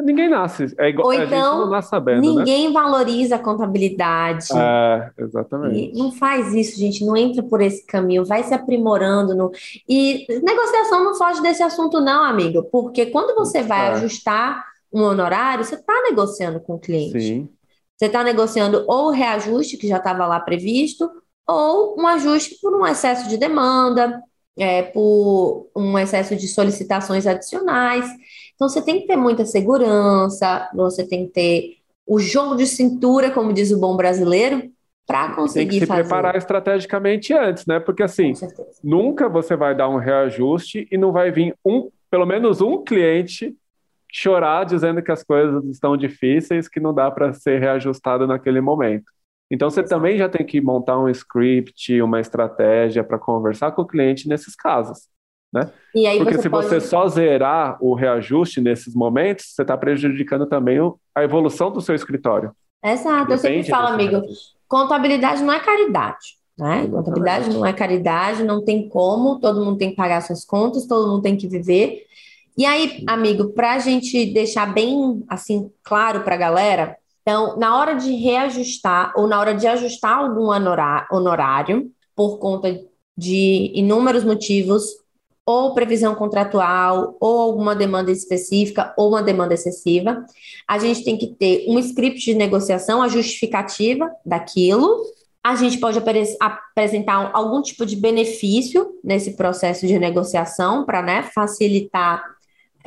Ninguém 0.00 0.28
nasce. 0.28 0.66
É 0.78 0.90
igual, 0.90 1.06
Ou 1.08 1.14
então, 1.14 1.60
não 1.60 1.70
nasce 1.70 1.88
sabendo, 1.88 2.20
né? 2.20 2.28
ninguém 2.28 2.68
né? 2.68 2.72
valoriza 2.74 3.36
a 3.36 3.38
contabilidade. 3.38 4.48
É, 4.54 5.10
exatamente. 5.18 5.92
E 5.92 5.98
não 5.98 6.12
faz 6.12 6.54
isso, 6.54 6.78
gente. 6.78 7.04
Não 7.04 7.16
entra 7.16 7.42
por 7.42 7.62
esse 7.62 7.84
caminho. 7.86 8.26
Vai 8.26 8.44
se 8.44 8.52
aprimorando. 8.52 9.34
No... 9.34 9.50
E 9.88 10.26
negociação 10.28 11.02
não 11.02 11.14
foge 11.16 11.40
desse 11.40 11.62
assunto, 11.62 12.00
não, 12.00 12.22
amigo. 12.22 12.64
Porque 12.64 13.06
quando 13.06 13.34
você 13.34 13.62
vai 13.62 13.88
é. 13.88 13.90
ajustar 13.92 14.62
um 14.92 15.02
honorário, 15.02 15.64
você 15.64 15.74
está 15.74 15.94
negociando 16.02 16.60
com 16.60 16.74
o 16.74 16.78
cliente. 16.78 17.20
Sim. 17.20 17.48
Você 17.98 18.06
está 18.06 18.22
negociando 18.22 18.84
ou 18.86 19.08
o 19.08 19.10
reajuste 19.10 19.76
que 19.76 19.88
já 19.88 19.96
estava 19.96 20.24
lá 20.24 20.38
previsto, 20.38 21.10
ou 21.46 21.98
um 21.98 22.06
ajuste 22.06 22.56
por 22.62 22.72
um 22.72 22.86
excesso 22.86 23.28
de 23.28 23.36
demanda, 23.36 24.22
é, 24.56 24.82
por 24.82 25.68
um 25.74 25.98
excesso 25.98 26.36
de 26.36 26.46
solicitações 26.46 27.26
adicionais. 27.26 28.06
Então, 28.54 28.68
você 28.68 28.80
tem 28.80 29.00
que 29.00 29.06
ter 29.06 29.16
muita 29.16 29.44
segurança, 29.44 30.68
você 30.74 31.06
tem 31.06 31.26
que 31.26 31.32
ter 31.32 31.76
o 32.06 32.18
jogo 32.18 32.54
de 32.54 32.66
cintura, 32.66 33.30
como 33.30 33.52
diz 33.52 33.72
o 33.72 33.80
bom 33.80 33.96
brasileiro, 33.96 34.70
para 35.06 35.34
conseguir 35.34 35.70
Tem 35.70 35.78
que 35.80 35.80
se 35.80 35.86
fazer. 35.86 36.02
preparar 36.02 36.36
estrategicamente 36.36 37.32
antes, 37.32 37.66
né? 37.66 37.80
Porque 37.80 38.02
assim, 38.02 38.32
nunca 38.84 39.28
você 39.28 39.56
vai 39.56 39.74
dar 39.74 39.88
um 39.88 39.96
reajuste 39.96 40.86
e 40.90 40.98
não 40.98 41.12
vai 41.12 41.30
vir 41.30 41.56
um, 41.64 41.88
pelo 42.10 42.26
menos 42.26 42.60
um 42.60 42.84
cliente 42.84 43.56
chorar 44.10 44.64
dizendo 44.64 45.02
que 45.02 45.12
as 45.12 45.22
coisas 45.22 45.64
estão 45.66 45.96
difíceis, 45.96 46.68
que 46.68 46.80
não 46.80 46.94
dá 46.94 47.10
para 47.10 47.32
ser 47.32 47.60
reajustado 47.60 48.26
naquele 48.26 48.60
momento. 48.60 49.12
Então 49.50 49.70
você 49.70 49.82
também 49.82 50.18
já 50.18 50.28
tem 50.28 50.44
que 50.44 50.60
montar 50.60 50.98
um 50.98 51.08
script, 51.08 52.00
uma 52.02 52.20
estratégia 52.20 53.02
para 53.02 53.18
conversar 53.18 53.72
com 53.72 53.82
o 53.82 53.86
cliente 53.86 54.28
nesses 54.28 54.54
casos. 54.54 55.08
Né? 55.52 55.70
Porque 56.18 56.34
você 56.34 56.42
se 56.42 56.50
pode... 56.50 56.66
você 56.66 56.80
só 56.80 57.08
zerar 57.08 57.78
o 57.80 57.94
reajuste 57.94 58.60
nesses 58.60 58.94
momentos, 58.94 59.46
você 59.46 59.62
está 59.62 59.76
prejudicando 59.76 60.46
também 60.46 60.78
a 61.14 61.24
evolução 61.24 61.70
do 61.70 61.80
seu 61.80 61.94
escritório. 61.94 62.52
Exato, 62.84 63.32
eu 63.32 63.38
sempre 63.38 63.64
falo, 63.64 63.88
amigo, 63.88 64.22
contabilidade 64.68 65.42
não 65.42 65.52
é 65.52 65.60
caridade. 65.60 66.38
Né? 66.58 66.86
Contabilidade 66.88 67.50
não 67.50 67.64
é 67.64 67.72
caridade, 67.72 68.42
não 68.42 68.62
tem 68.62 68.88
como, 68.88 69.38
todo 69.38 69.64
mundo 69.64 69.78
tem 69.78 69.90
que 69.90 69.96
pagar 69.96 70.20
suas 70.20 70.44
contas, 70.44 70.86
todo 70.86 71.08
mundo 71.08 71.22
tem 71.22 71.36
que 71.36 71.48
viver. 71.48 72.04
E 72.58 72.66
aí, 72.66 73.04
amigo, 73.06 73.50
para 73.50 73.74
a 73.74 73.78
gente 73.78 74.26
deixar 74.32 74.74
bem 74.74 75.22
assim 75.28 75.70
claro 75.84 76.24
para 76.24 76.34
a 76.34 76.38
galera, 76.38 76.98
então, 77.22 77.56
na 77.56 77.78
hora 77.78 77.94
de 77.94 78.10
reajustar 78.16 79.12
ou 79.14 79.28
na 79.28 79.38
hora 79.38 79.54
de 79.54 79.64
ajustar 79.68 80.18
algum 80.18 80.48
honorário, 81.12 81.92
por 82.16 82.38
conta 82.38 82.84
de 83.16 83.70
inúmeros 83.76 84.24
motivos, 84.24 84.82
ou 85.46 85.72
previsão 85.72 86.16
contratual, 86.16 87.16
ou 87.20 87.38
alguma 87.38 87.76
demanda 87.76 88.10
específica, 88.10 88.92
ou 88.98 89.10
uma 89.10 89.22
demanda 89.22 89.54
excessiva, 89.54 90.24
a 90.66 90.78
gente 90.78 91.04
tem 91.04 91.16
que 91.16 91.28
ter 91.28 91.64
um 91.68 91.78
script 91.78 92.24
de 92.24 92.34
negociação, 92.34 93.00
a 93.00 93.08
justificativa 93.08 94.10
daquilo. 94.26 95.00
A 95.44 95.54
gente 95.54 95.78
pode 95.78 96.02
apresentar 96.40 97.30
algum 97.32 97.62
tipo 97.62 97.86
de 97.86 97.94
benefício 97.94 98.98
nesse 99.04 99.36
processo 99.36 99.86
de 99.86 99.96
negociação 99.96 100.84
para 100.84 101.02
né, 101.02 101.22
facilitar 101.22 102.37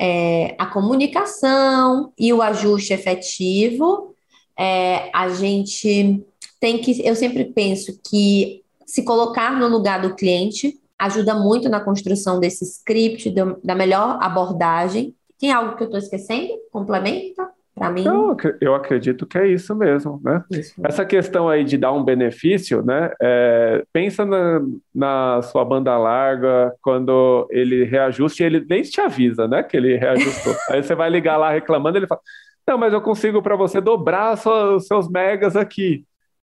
é, 0.02 0.56
a 0.58 0.66
comunicação 0.66 2.12
e 2.18 2.32
o 2.32 2.42
ajuste 2.42 2.92
efetivo. 2.92 4.16
É, 4.58 5.08
a 5.14 5.28
gente 5.28 6.26
tem 6.58 6.78
que, 6.78 7.06
eu 7.06 7.14
sempre 7.14 7.44
penso 7.44 7.96
que 8.04 8.64
se 8.84 9.04
colocar 9.04 9.56
no 9.56 9.68
lugar 9.68 10.02
do 10.02 10.16
cliente 10.16 10.76
ajuda 10.98 11.36
muito 11.36 11.68
na 11.68 11.78
construção 11.78 12.40
desse 12.40 12.64
script, 12.64 13.32
da 13.62 13.76
melhor 13.76 14.18
abordagem. 14.20 15.14
Tem 15.38 15.52
algo 15.52 15.76
que 15.76 15.84
eu 15.84 15.86
estou 15.86 16.00
esquecendo? 16.00 16.52
Complementa? 16.72 17.48
Para 17.82 17.90
mim. 17.90 18.04
Não, 18.04 18.36
eu 18.60 18.74
acredito 18.74 19.26
que 19.26 19.36
é 19.36 19.46
isso 19.46 19.74
mesmo, 19.74 20.20
né? 20.22 20.44
Isso. 20.50 20.74
Essa 20.84 21.04
questão 21.04 21.48
aí 21.48 21.64
de 21.64 21.76
dar 21.76 21.92
um 21.92 22.04
benefício, 22.04 22.82
né? 22.82 23.10
É, 23.20 23.84
pensa 23.92 24.24
na, 24.24 24.60
na, 24.94 25.42
sua 25.42 25.64
banda 25.64 25.96
larga, 25.98 26.72
quando 26.80 27.48
ele 27.50 27.84
reajuste, 27.84 28.42
ele 28.42 28.64
nem 28.68 28.82
te 28.82 29.00
avisa, 29.00 29.48
né? 29.48 29.62
Que 29.62 29.76
ele 29.76 29.96
reajustou. 29.96 30.54
aí 30.70 30.82
você 30.82 30.94
vai 30.94 31.10
ligar 31.10 31.36
lá 31.36 31.50
reclamando, 31.50 31.98
ele 31.98 32.06
fala: 32.06 32.20
Não, 32.66 32.78
mas 32.78 32.92
eu 32.92 33.00
consigo 33.00 33.42
para 33.42 33.56
você 33.56 33.80
dobrar 33.80 34.34
os 34.34 34.86
seus 34.86 35.08
megas 35.08 35.56
aqui. 35.56 36.04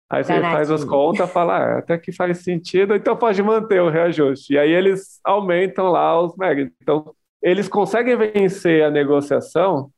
Aí 0.10 0.23
você 0.23 0.39
faz 0.39 0.71
as 0.71 0.86
contas 0.86 1.30
fala, 1.30 1.58
ah, 1.58 1.78
até 1.80 1.97
que 1.97 2.13
faz 2.13 2.38
sentido, 2.38 2.95
então 2.95 3.13
pode 3.15 3.43
manter 3.43 3.82
o 3.82 3.89
reajuste. 3.89 4.54
E 4.54 4.58
aí 4.58 4.71
eles 4.71 5.19
aumentam 5.21 5.89
lá 5.91 6.17
os 6.21 6.34
megas. 6.38 6.71
Então, 6.82 7.13
eles 7.41 7.67
conseguem 7.67 8.15
vencer 8.15 8.84
a 8.84 8.89
negociação 8.89 9.91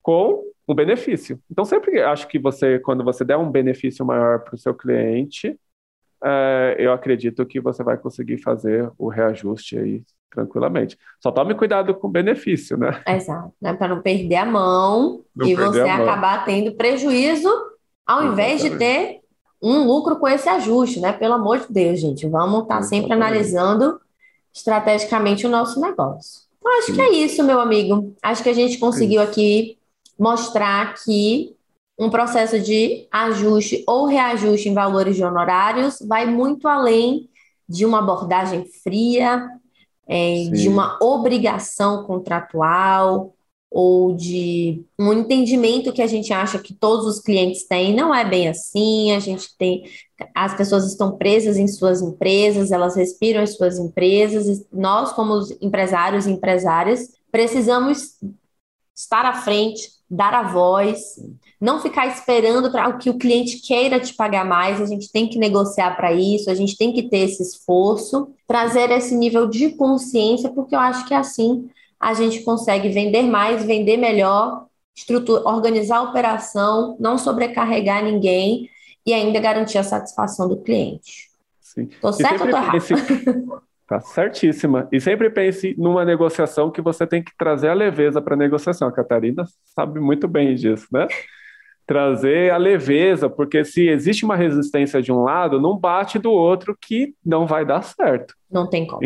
com 0.00 0.44
um 0.68 0.74
benefício. 0.74 1.40
Então, 1.50 1.64
sempre 1.64 2.00
acho 2.02 2.28
que 2.28 2.38
você, 2.38 2.78
quando 2.78 3.02
você 3.02 3.24
der 3.24 3.38
um 3.38 3.50
benefício 3.50 4.04
maior 4.04 4.40
para 4.40 4.54
o 4.54 4.58
seu 4.58 4.74
cliente, 4.74 5.58
é, 6.22 6.76
eu 6.78 6.92
acredito 6.92 7.46
que 7.46 7.60
você 7.60 7.82
vai 7.82 7.96
conseguir 7.96 8.38
fazer 8.38 8.90
o 8.98 9.08
reajuste 9.08 9.78
aí 9.78 10.02
tranquilamente. 10.30 10.98
Só 11.20 11.32
tome 11.32 11.54
cuidado 11.54 11.94
com 11.94 12.06
o 12.06 12.10
benefício, 12.10 12.76
né? 12.76 13.02
Exato, 13.06 13.52
né? 13.60 13.72
para 13.72 13.88
não 13.88 14.02
perder 14.02 14.36
a 14.36 14.44
mão 14.44 15.24
não 15.34 15.46
e 15.46 15.54
você 15.54 15.80
acabar 15.80 16.44
tendo 16.44 16.72
prejuízo 16.72 17.48
ao 18.06 18.22
Exatamente. 18.22 18.32
invés 18.32 18.62
de 18.62 18.78
ter 18.78 19.20
um 19.62 19.84
lucro 19.84 20.16
com 20.18 20.28
esse 20.28 20.48
ajuste, 20.48 21.00
né? 21.00 21.12
Pelo 21.12 21.34
amor 21.34 21.60
de 21.60 21.72
Deus, 21.72 21.98
gente. 21.98 22.28
Vamos 22.28 22.62
estar 22.62 22.76
tá 22.76 22.82
sempre 22.82 23.12
analisando 23.12 23.98
estrategicamente 24.52 25.46
o 25.46 25.50
nosso 25.50 25.80
negócio. 25.80 26.42
Então, 26.58 26.78
acho 26.78 26.94
que 26.94 27.00
é 27.00 27.10
isso, 27.12 27.42
meu 27.42 27.58
amigo. 27.58 28.14
Acho 28.22 28.42
que 28.42 28.50
a 28.50 28.54
gente 28.54 28.78
conseguiu 28.78 29.22
aqui 29.22 29.77
mostrar 30.18 30.94
que 31.04 31.54
um 31.98 32.10
processo 32.10 32.60
de 32.60 33.06
ajuste 33.10 33.84
ou 33.86 34.06
reajuste 34.06 34.68
em 34.68 34.74
valores 34.74 35.16
de 35.16 35.24
honorários 35.24 35.98
vai 36.06 36.26
muito 36.26 36.68
além 36.68 37.28
de 37.68 37.84
uma 37.84 37.98
abordagem 37.98 38.64
fria, 38.82 39.48
é, 40.06 40.44
de 40.44 40.68
uma 40.68 40.98
obrigação 41.02 42.04
contratual, 42.04 43.34
ou 43.70 44.14
de 44.14 44.82
um 44.98 45.12
entendimento 45.12 45.92
que 45.92 46.00
a 46.00 46.06
gente 46.06 46.32
acha 46.32 46.58
que 46.58 46.72
todos 46.72 47.06
os 47.06 47.20
clientes 47.20 47.66
têm, 47.66 47.94
não 47.94 48.14
é 48.14 48.24
bem 48.24 48.48
assim, 48.48 49.12
a 49.12 49.20
gente 49.20 49.56
tem, 49.58 49.84
as 50.34 50.56
pessoas 50.56 50.86
estão 50.86 51.16
presas 51.18 51.58
em 51.58 51.68
suas 51.68 52.00
empresas, 52.00 52.72
elas 52.72 52.96
respiram 52.96 53.42
em 53.42 53.46
suas 53.46 53.78
empresas, 53.78 54.46
e 54.48 54.66
nós 54.72 55.12
como 55.12 55.40
empresários 55.60 56.26
e 56.26 56.30
empresárias 56.30 57.10
precisamos 57.30 58.16
estar 58.98 59.24
à 59.24 59.32
frente, 59.32 59.92
dar 60.10 60.34
a 60.34 60.42
voz, 60.42 61.20
não 61.60 61.80
ficar 61.80 62.08
esperando 62.08 62.70
para 62.70 62.92
que 62.94 63.08
o 63.08 63.16
cliente 63.16 63.58
queira 63.58 64.00
te 64.00 64.12
pagar 64.12 64.44
mais, 64.44 64.80
a 64.80 64.86
gente 64.86 65.12
tem 65.12 65.28
que 65.28 65.38
negociar 65.38 65.96
para 65.96 66.12
isso, 66.12 66.50
a 66.50 66.54
gente 66.54 66.76
tem 66.76 66.92
que 66.92 67.04
ter 67.04 67.18
esse 67.18 67.42
esforço, 67.42 68.32
trazer 68.46 68.90
esse 68.90 69.14
nível 69.14 69.46
de 69.46 69.70
consciência, 69.70 70.50
porque 70.50 70.74
eu 70.74 70.80
acho 70.80 71.06
que 71.06 71.14
assim 71.14 71.70
a 72.00 72.12
gente 72.12 72.42
consegue 72.42 72.88
vender 72.88 73.22
mais, 73.22 73.64
vender 73.64 73.96
melhor, 73.96 74.66
organizar 75.44 75.98
a 75.98 76.02
operação, 76.02 76.96
não 76.98 77.16
sobrecarregar 77.18 78.02
ninguém 78.02 78.68
e 79.06 79.12
ainda 79.12 79.38
garantir 79.38 79.78
a 79.78 79.84
satisfação 79.84 80.48
do 80.48 80.56
cliente. 80.56 81.28
Estou 81.76 82.12
certo 82.12 82.40
ou 82.40 82.46
estou 82.46 82.60
errado? 82.60 83.62
Tá 83.88 84.00
certíssima. 84.00 84.86
E 84.92 85.00
sempre 85.00 85.30
pense 85.30 85.74
numa 85.78 86.04
negociação 86.04 86.70
que 86.70 86.82
você 86.82 87.06
tem 87.06 87.22
que 87.22 87.32
trazer 87.38 87.68
a 87.68 87.74
leveza 87.74 88.20
para 88.20 88.34
a 88.34 88.36
negociação. 88.36 88.86
A 88.86 88.92
Catarina 88.92 89.44
sabe 89.64 89.98
muito 89.98 90.28
bem 90.28 90.54
disso, 90.54 90.86
né? 90.92 91.08
Trazer 91.86 92.52
a 92.52 92.58
leveza, 92.58 93.30
porque 93.30 93.64
se 93.64 93.88
existe 93.88 94.26
uma 94.26 94.36
resistência 94.36 95.00
de 95.00 95.10
um 95.10 95.22
lado, 95.22 95.58
não 95.58 95.74
bate 95.74 96.18
do 96.18 96.30
outro 96.30 96.76
que 96.78 97.14
não 97.24 97.46
vai 97.46 97.64
dar 97.64 97.80
certo. 97.80 98.34
Não 98.50 98.68
tem 98.68 98.86
como. 98.86 99.00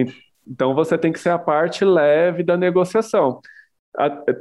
Então 0.44 0.74
você 0.74 0.98
tem 0.98 1.12
que 1.12 1.20
ser 1.20 1.30
a 1.30 1.38
parte 1.38 1.84
leve 1.84 2.42
da 2.42 2.56
negociação. 2.56 3.40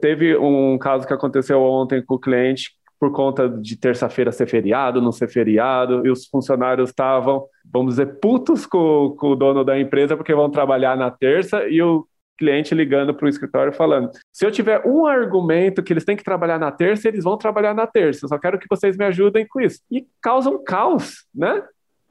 Teve 0.02 0.36
um 0.36 0.76
caso 0.80 1.06
que 1.06 1.14
aconteceu 1.14 1.62
ontem 1.62 2.04
com 2.04 2.16
o 2.16 2.20
cliente 2.20 2.72
por 3.00 3.12
conta 3.12 3.48
de 3.48 3.78
terça-feira 3.78 4.32
ser 4.32 4.48
feriado, 4.48 5.02
não 5.02 5.12
ser 5.12 5.28
feriado, 5.28 6.06
e 6.06 6.10
os 6.10 6.26
funcionários 6.26 6.90
estavam, 6.90 7.46
vamos 7.66 7.96
dizer, 7.96 8.20
putos 8.20 8.66
com, 8.66 9.16
com, 9.18 9.32
o 9.32 9.36
dono 9.36 9.64
da 9.64 9.80
empresa 9.80 10.16
porque 10.16 10.34
vão 10.34 10.50
trabalhar 10.50 10.96
na 10.96 11.12
terça 11.12 11.68
e 11.68 11.82
o 11.82 12.08
cliente 12.38 12.74
ligando 12.74 13.14
para 13.14 13.26
o 13.26 13.30
escritório 13.30 13.72
falando: 13.72 14.10
se 14.32 14.46
eu 14.46 14.52
tiver 14.52 14.86
um 14.86 15.06
argumento 15.06 15.84
que 15.84 15.94
eles 15.94 16.06
têm 16.06 16.18
que 16.18 16.24
trabalhar 16.24 16.60
na 16.60 16.72
terça, 16.72 17.08
eles 17.08 17.24
vão 17.24 17.38
trabalhar 17.38 17.74
na 17.74 17.86
terça. 17.86 18.26
Eu 18.26 18.30
só 18.30 18.40
quero 18.40 18.58
que 18.58 18.68
vocês 18.70 18.98
me 18.98 19.06
ajudem 19.06 19.48
com 19.48 19.62
isso. 19.62 19.82
E 19.92 20.08
causa 20.22 20.50
um 20.50 20.64
caos, 20.64 21.26
né? 21.34 21.64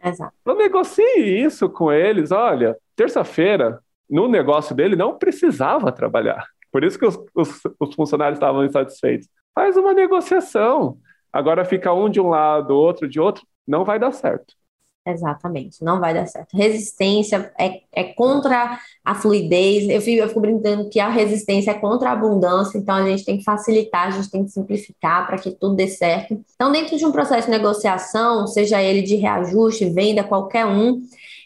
Exato. 0.03 0.33
Não 0.47 0.57
negocie 0.57 1.45
isso 1.45 1.69
com 1.69 1.93
eles. 1.93 2.31
Olha, 2.31 2.77
terça-feira, 2.97 3.81
no 4.09 4.29
negócio 4.29 4.75
dele, 4.75 4.97
não 4.97 5.19
precisava 5.19 5.93
trabalhar. 5.93 6.47
Por 6.73 6.85
isso 6.85 6.99
que 6.99 7.07
os, 7.07 7.19
os, 7.35 7.61
os, 7.79 7.95
funcionários 7.95 8.37
estavam 8.37 8.65
insatisfeitos. 8.65 9.29
Faz 9.55 9.77
uma 9.77 9.93
negociação. 9.93 10.99
Agora 11.33 11.65
fica 11.65 11.93
um 11.93 12.09
de 12.09 12.21
um 12.21 12.29
lado, 12.29 12.75
outro 12.75 13.09
de 13.09 13.21
outro, 13.21 13.45
não 13.67 13.85
vai 13.85 13.99
dar 13.99 14.13
certo. 14.13 14.55
Exatamente, 15.07 15.83
não 15.83 15.99
vai 15.99 16.13
dar 16.13 16.27
certo. 16.27 16.55
Resistência 16.55 17.51
é, 17.59 17.81
é 17.91 18.05
contra 18.05 18.79
a 19.03 19.15
fluidez. 19.15 19.89
Eu 19.89 20.01
fico, 20.03 20.23
eu 20.23 20.29
fico 20.29 20.41
brincando 20.41 20.91
que 20.91 21.01
a 21.01 21.09
resistência 21.09 21.71
é 21.71 21.75
contra 21.75 22.11
a 22.11 22.13
abundância, 22.13 22.77
então 22.77 22.95
a 22.97 23.09
gente 23.09 23.25
tem 23.25 23.39
que 23.39 23.45
facilitar, 23.45 24.09
a 24.09 24.11
gente 24.11 24.31
tem 24.31 24.45
que 24.45 24.51
simplificar 24.51 25.27
para 25.27 25.39
que 25.39 25.53
tudo 25.53 25.75
dê 25.75 25.89
certo. 25.89 26.39
Então, 26.55 26.71
dentro 26.71 26.99
de 26.99 27.07
um 27.07 27.13
processo 27.13 27.47
de 27.47 27.51
negociação, 27.51 28.47
seja 28.47 28.83
ele 28.83 29.01
de 29.01 29.17
reajuste, 29.17 29.89
venda, 29.89 30.23
qualquer 30.23 30.67
um, 30.67 31.01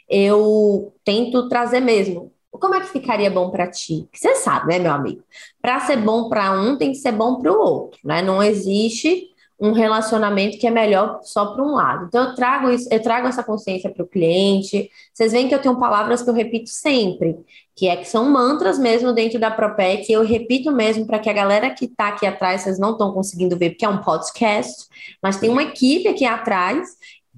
eu 0.09 0.93
tento 1.05 1.49
trazer 1.49 1.81
mesmo. 1.81 2.33
Como 2.51 2.75
é 2.75 2.81
que 2.81 2.89
ficaria 2.89 3.31
bom 3.31 3.51
para 3.51 3.71
ti? 3.71 4.09
Você 4.13 4.35
sabe, 4.37 4.69
né, 4.69 4.79
meu 4.81 4.93
amigo? 4.93 5.23
Para 5.63 5.81
ser 5.81 5.97
bom 5.97 6.29
para 6.29 6.53
um, 6.53 6.77
tem 6.77 6.91
que 6.91 6.99
ser 6.99 7.13
bom 7.13 7.37
para 7.41 7.53
o 7.53 7.59
outro, 7.59 8.01
né? 8.05 8.21
Não 8.21 8.43
existe 8.43 9.34
um 9.61 9.73
relacionamento 9.73 10.59
que 10.59 10.67
é 10.67 10.71
melhor 10.71 11.21
só 11.23 11.47
para 11.47 11.63
um 11.63 11.75
lado. 11.75 12.07
Então, 12.07 12.29
eu 12.29 12.35
trago 12.35 12.71
isso, 12.71 12.89
eu 12.91 13.01
trago 13.01 13.29
essa 13.29 13.43
consciência 13.43 13.91
para 13.91 14.03
o 14.03 14.09
cliente. 14.09 14.91
Vocês 15.13 15.33
veem 15.33 15.49
que 15.49 15.55
eu 15.55 15.61
tenho 15.61 15.79
palavras 15.79 16.23
que 16.23 16.29
eu 16.29 16.35
repito 16.35 16.69
sempre, 16.71 17.37
que 17.75 17.89
é 17.89 17.97
que 17.97 18.05
são 18.05 18.29
mantras 18.29 18.79
mesmo 18.79 19.13
dentro 19.13 19.39
da 19.39 19.51
Propec, 19.51 20.11
eu 20.11 20.25
repito 20.25 20.73
mesmo 20.73 21.07
para 21.07 21.19
que 21.19 21.31
a 21.31 21.33
galera 21.33 21.71
que 21.71 21.87
está 21.87 22.09
aqui 22.09 22.27
atrás, 22.27 22.63
vocês 22.63 22.79
não 22.79 22.93
estão 22.93 23.13
conseguindo 23.13 23.57
ver, 23.57 23.71
porque 23.71 23.85
é 23.85 23.89
um 23.89 24.03
podcast, 24.03 24.87
mas 25.23 25.39
tem 25.39 25.51
uma 25.51 25.63
equipe 25.63 26.09
aqui 26.09 26.25
atrás, 26.25 26.89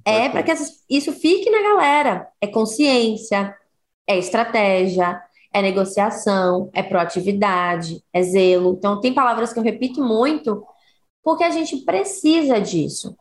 é 0.05 0.29
para 0.29 0.43
que 0.43 0.53
isso 0.89 1.13
fique 1.13 1.51
na 1.51 1.63
galera. 1.63 2.29
É 2.41 2.47
consciência, 2.47 3.55
é 4.07 4.17
estratégia, 4.19 5.21
é 5.53 5.61
negociação, 5.61 6.71
é 6.73 6.83
proatividade, 6.83 8.03
é 8.13 8.23
zelo. 8.23 8.75
Então, 8.79 9.01
tem 9.01 9.13
palavras 9.13 9.53
que 9.53 9.59
eu 9.59 9.63
repito 9.63 10.03
muito 10.03 10.65
porque 11.27 11.43
a 11.43 11.51
gente 11.51 11.79
precisa 11.79 12.61
disso. 12.61 13.17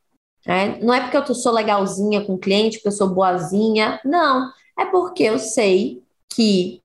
Né? 0.45 0.77
Não 0.79 0.93
é 0.93 1.01
porque 1.01 1.17
eu 1.17 1.33
sou 1.33 1.51
legalzinha 1.51 2.23
com 2.23 2.35
o 2.35 2.37
cliente, 2.37 2.77
porque 2.77 2.89
eu 2.89 2.91
sou 2.91 3.09
boazinha. 3.09 3.99
Não. 4.05 4.51
É 4.77 4.85
porque 4.85 5.23
eu 5.23 5.39
sei 5.39 6.03
que 6.31 6.83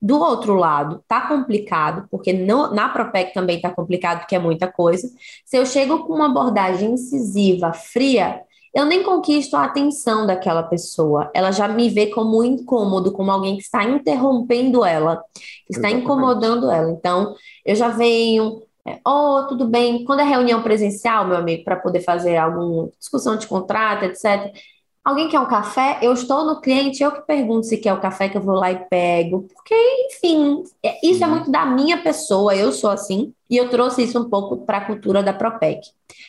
do 0.00 0.20
outro 0.20 0.54
lado 0.54 1.02
tá 1.08 1.22
complicado, 1.22 2.06
porque 2.08 2.32
no, 2.32 2.72
na 2.72 2.88
Propec 2.88 3.34
também 3.34 3.60
tá 3.60 3.68
complicado, 3.68 4.20
porque 4.20 4.36
é 4.36 4.38
muita 4.38 4.70
coisa. 4.70 5.10
Se 5.44 5.56
eu 5.56 5.66
chego 5.66 6.06
com 6.06 6.12
uma 6.12 6.26
abordagem 6.26 6.92
incisiva, 6.92 7.72
fria, 7.72 8.40
eu 8.72 8.84
nem 8.84 9.02
conquisto 9.02 9.56
a 9.56 9.64
atenção 9.64 10.24
daquela 10.24 10.62
pessoa. 10.62 11.32
Ela 11.34 11.50
já 11.50 11.66
me 11.66 11.90
vê 11.90 12.06
como 12.06 12.44
incômodo, 12.44 13.10
como 13.10 13.32
alguém 13.32 13.56
que 13.56 13.64
está 13.64 13.82
interrompendo 13.82 14.84
ela, 14.84 15.16
que 15.34 15.72
está 15.72 15.88
Exatamente. 15.88 16.04
incomodando 16.04 16.70
ela. 16.70 16.92
Então, 16.92 17.34
eu 17.66 17.74
já 17.74 17.88
venho 17.88 18.62
é, 18.88 19.00
oh, 19.06 19.44
tudo 19.48 19.66
bem. 19.66 20.04
Quando 20.04 20.20
é 20.20 20.24
reunião 20.24 20.62
presencial, 20.62 21.26
meu 21.26 21.36
amigo, 21.36 21.64
para 21.64 21.76
poder 21.76 22.00
fazer 22.00 22.36
alguma 22.36 22.90
discussão 22.98 23.36
de 23.36 23.46
contrato, 23.46 24.04
etc. 24.04 24.52
Alguém 25.04 25.28
quer 25.28 25.40
um 25.40 25.46
café? 25.46 25.98
Eu 26.02 26.12
estou 26.12 26.44
no 26.44 26.60
cliente, 26.60 27.02
eu 27.02 27.10
que 27.10 27.22
pergunto 27.22 27.66
se 27.66 27.78
quer 27.78 27.94
o 27.94 28.00
café, 28.00 28.28
que 28.28 28.36
eu 28.36 28.42
vou 28.42 28.54
lá 28.54 28.70
e 28.70 28.84
pego. 28.90 29.46
Porque, 29.54 29.74
enfim, 30.06 30.62
é, 30.84 30.98
isso 31.06 31.24
é 31.24 31.26
muito 31.26 31.50
da 31.50 31.64
minha 31.64 32.02
pessoa, 32.02 32.54
eu 32.54 32.72
sou 32.72 32.90
assim, 32.90 33.32
e 33.48 33.56
eu 33.56 33.70
trouxe 33.70 34.02
isso 34.02 34.20
um 34.20 34.28
pouco 34.28 34.66
para 34.66 34.78
a 34.78 34.84
cultura 34.84 35.22
da 35.22 35.32
Propec. 35.32 35.80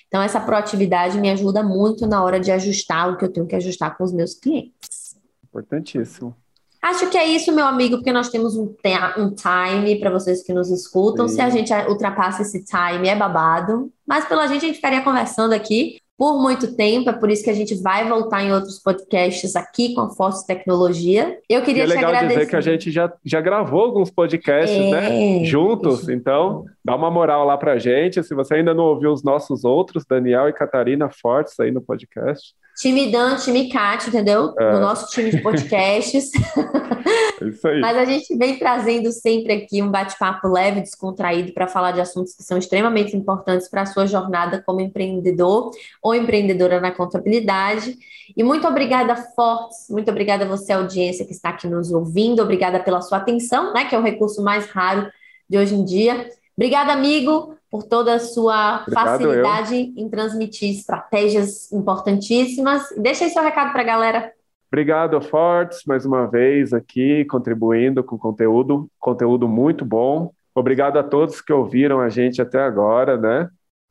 Então, 0.07 0.21
essa 0.21 0.39
proatividade 0.39 1.19
me 1.19 1.29
ajuda 1.29 1.61
muito 1.61 2.07
na 2.07 2.23
hora 2.23 2.39
de 2.39 2.51
ajustar 2.51 3.11
o 3.11 3.17
que 3.17 3.25
eu 3.25 3.31
tenho 3.31 3.47
que 3.47 3.55
ajustar 3.55 3.97
com 3.97 4.03
os 4.03 4.13
meus 4.13 4.33
clientes. 4.33 5.17
Importantíssimo. 5.43 6.35
Acho 6.81 7.09
que 7.09 7.17
é 7.17 7.25
isso, 7.25 7.51
meu 7.53 7.65
amigo, 7.65 7.97
porque 7.97 8.11
nós 8.11 8.29
temos 8.29 8.55
um, 8.55 8.73
um 9.17 9.35
time 9.35 9.99
para 9.99 10.09
vocês 10.09 10.41
que 10.43 10.53
nos 10.53 10.69
escutam. 10.71 11.27
Sim. 11.27 11.35
Se 11.35 11.41
a 11.41 11.49
gente 11.49 11.73
ultrapassa 11.89 12.41
esse 12.41 12.63
time, 12.63 13.07
é 13.07 13.15
babado. 13.15 13.91
Mas 14.07 14.25
pela 14.25 14.47
gente, 14.47 14.63
a 14.63 14.67
gente 14.67 14.75
ficaria 14.75 15.01
conversando 15.01 15.53
aqui 15.53 15.99
por 16.19 16.37
muito 16.41 16.75
tempo, 16.75 17.09
é 17.09 17.13
por 17.13 17.31
isso 17.31 17.45
que 17.45 17.49
a 17.49 17.53
gente 17.53 17.73
vai 17.81 18.05
voltar 18.05 18.43
em 18.43 18.51
outros 18.51 18.77
podcasts 18.77 19.55
aqui 19.55 19.95
com 19.95 20.01
a 20.01 20.09
Force 20.09 20.45
Tecnologia. 20.45 21.39
Eu 21.47 21.61
queria 21.61 21.83
e 21.83 21.85
é 21.85 21.95
legal 21.95 22.27
dizer 22.27 22.45
que 22.45 22.57
a 22.57 22.61
gente 22.61 22.91
já, 22.91 23.09
já 23.23 23.39
gravou 23.39 23.85
alguns 23.85 24.11
podcasts, 24.11 24.77
né, 24.91 25.05
é, 25.05 25.39
né? 25.39 25.45
Juntos, 25.45 26.09
então 26.09 26.65
dá 26.83 26.93
uma 26.93 27.09
moral 27.09 27.45
lá 27.45 27.57
pra 27.57 27.79
gente. 27.79 28.21
Se 28.21 28.35
você 28.35 28.55
ainda 28.55 28.73
não 28.73 28.83
ouviu 28.83 29.13
os 29.13 29.23
nossos 29.23 29.63
outros, 29.63 30.03
Daniel 30.05 30.49
e 30.49 30.53
Catarina 30.53 31.09
Fortes 31.09 31.57
aí 31.57 31.71
no 31.71 31.81
podcast. 31.81 32.53
Time 32.79 33.11
Dan, 33.11 33.35
time 33.35 33.67
Cat, 33.67 34.07
entendeu? 34.07 34.53
É. 34.57 34.71
No 34.71 34.79
nosso 34.79 35.07
time 35.11 35.29
de 35.29 35.41
podcasts. 35.41 36.31
Isso 37.41 37.67
aí. 37.67 37.81
Mas 37.81 37.97
a 37.97 38.05
gente 38.05 38.33
vem 38.37 38.57
trazendo 38.57 39.11
sempre 39.11 39.51
aqui 39.51 39.81
um 39.81 39.91
bate-papo 39.91 40.47
leve, 40.47 40.79
descontraído, 40.79 41.53
para 41.53 41.67
falar 41.67 41.91
de 41.91 41.99
assuntos 41.99 42.33
que 42.33 42.41
são 42.41 42.57
extremamente 42.57 43.17
importantes 43.17 43.67
para 43.67 43.81
a 43.81 43.85
sua 43.85 44.05
jornada 44.05 44.63
como 44.65 44.79
empreendedor 44.79 45.71
ou 46.01 46.15
empreendedora 46.15 46.79
na 46.79 46.91
contabilidade. 46.91 47.97
E 48.35 48.43
muito 48.43 48.65
obrigada, 48.65 49.13
Fortes, 49.15 49.89
muito 49.89 50.09
obrigada 50.09 50.45
a 50.45 50.47
você, 50.47 50.71
audiência 50.71 51.25
que 51.25 51.33
está 51.33 51.49
aqui 51.49 51.67
nos 51.67 51.91
ouvindo, 51.91 52.41
obrigada 52.41 52.79
pela 52.79 53.01
sua 53.01 53.17
atenção, 53.17 53.73
né, 53.73 53.85
que 53.85 53.95
é 53.95 53.99
o 53.99 54.03
recurso 54.03 54.41
mais 54.41 54.67
raro 54.67 55.11
de 55.49 55.57
hoje 55.57 55.75
em 55.75 55.83
dia. 55.83 56.29
Obrigada, 56.55 56.93
amigo, 56.93 57.57
por 57.69 57.83
toda 57.83 58.15
a 58.15 58.19
sua 58.19 58.81
Obrigado, 58.81 59.05
facilidade 59.05 59.75
eu. 59.75 60.03
em 60.03 60.09
transmitir 60.09 60.71
estratégias 60.71 61.71
importantíssimas. 61.71 62.83
Deixa 62.97 63.25
aí 63.25 63.29
seu 63.29 63.43
recado 63.43 63.71
para 63.71 63.81
a 63.81 63.85
galera. 63.85 64.33
Obrigado, 64.71 65.19
Fortes, 65.21 65.81
mais 65.87 66.05
uma 66.05 66.27
vez 66.27 66.73
aqui 66.73 67.25
contribuindo 67.25 68.03
com 68.03 68.17
conteúdo, 68.17 68.89
conteúdo 68.99 69.47
muito 69.47 69.83
bom. 69.83 70.31
Obrigado 70.53 70.97
a 70.97 71.03
todos 71.03 71.41
que 71.41 71.51
ouviram 71.51 71.99
a 71.99 72.09
gente 72.09 72.41
até 72.41 72.59
agora, 72.59 73.17
né? 73.17 73.49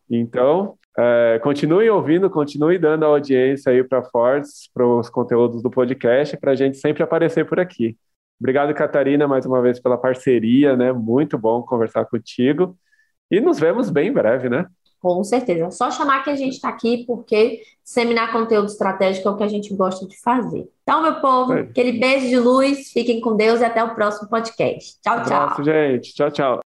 Então, 0.08 0.76
é, 0.96 1.38
continuem 1.42 1.90
ouvindo, 1.90 2.28
continuem 2.30 2.78
dando 2.78 3.04
a 3.04 3.08
audiência 3.08 3.72
aí 3.72 3.82
para 3.82 4.02
Fortes, 4.02 4.70
para 4.72 4.86
os 4.86 5.08
conteúdos 5.08 5.62
do 5.62 5.70
podcast, 5.70 6.36
para 6.36 6.52
a 6.52 6.54
gente 6.54 6.76
sempre 6.78 7.02
aparecer 7.02 7.44
por 7.44 7.58
aqui. 7.58 7.96
Obrigado, 8.40 8.72
Catarina, 8.72 9.26
mais 9.26 9.44
uma 9.46 9.60
vez 9.60 9.80
pela 9.80 9.98
parceria, 9.98 10.76
né? 10.76 10.92
Muito 10.92 11.36
bom 11.36 11.62
conversar 11.62 12.04
contigo. 12.04 12.76
E 13.30 13.40
nos 13.40 13.58
vemos 13.58 13.90
bem 13.90 14.08
em 14.08 14.12
breve, 14.12 14.48
né? 14.48 14.66
Com 15.00 15.22
certeza. 15.22 15.70
Só 15.70 15.90
chamar 15.90 16.24
que 16.24 16.30
a 16.30 16.36
gente 16.36 16.54
está 16.54 16.68
aqui 16.68 17.04
porque 17.06 17.62
disseminar 17.84 18.32
conteúdo 18.32 18.66
estratégico 18.66 19.28
é 19.28 19.30
o 19.30 19.36
que 19.36 19.44
a 19.44 19.48
gente 19.48 19.72
gosta 19.74 20.06
de 20.06 20.20
fazer. 20.20 20.68
Então, 20.82 21.02
meu 21.02 21.20
povo, 21.20 21.52
é. 21.52 21.60
aquele 21.60 21.92
beijo 21.92 22.28
de 22.28 22.38
luz, 22.38 22.90
fiquem 22.90 23.20
com 23.20 23.36
Deus 23.36 23.60
e 23.60 23.64
até 23.64 23.82
o 23.82 23.94
próximo 23.94 24.28
podcast. 24.28 24.98
Tchau, 25.00 25.22
tchau. 25.22 25.42
Abraço, 25.42 25.62
gente. 25.62 26.14
Tchau, 26.14 26.30
tchau. 26.30 26.67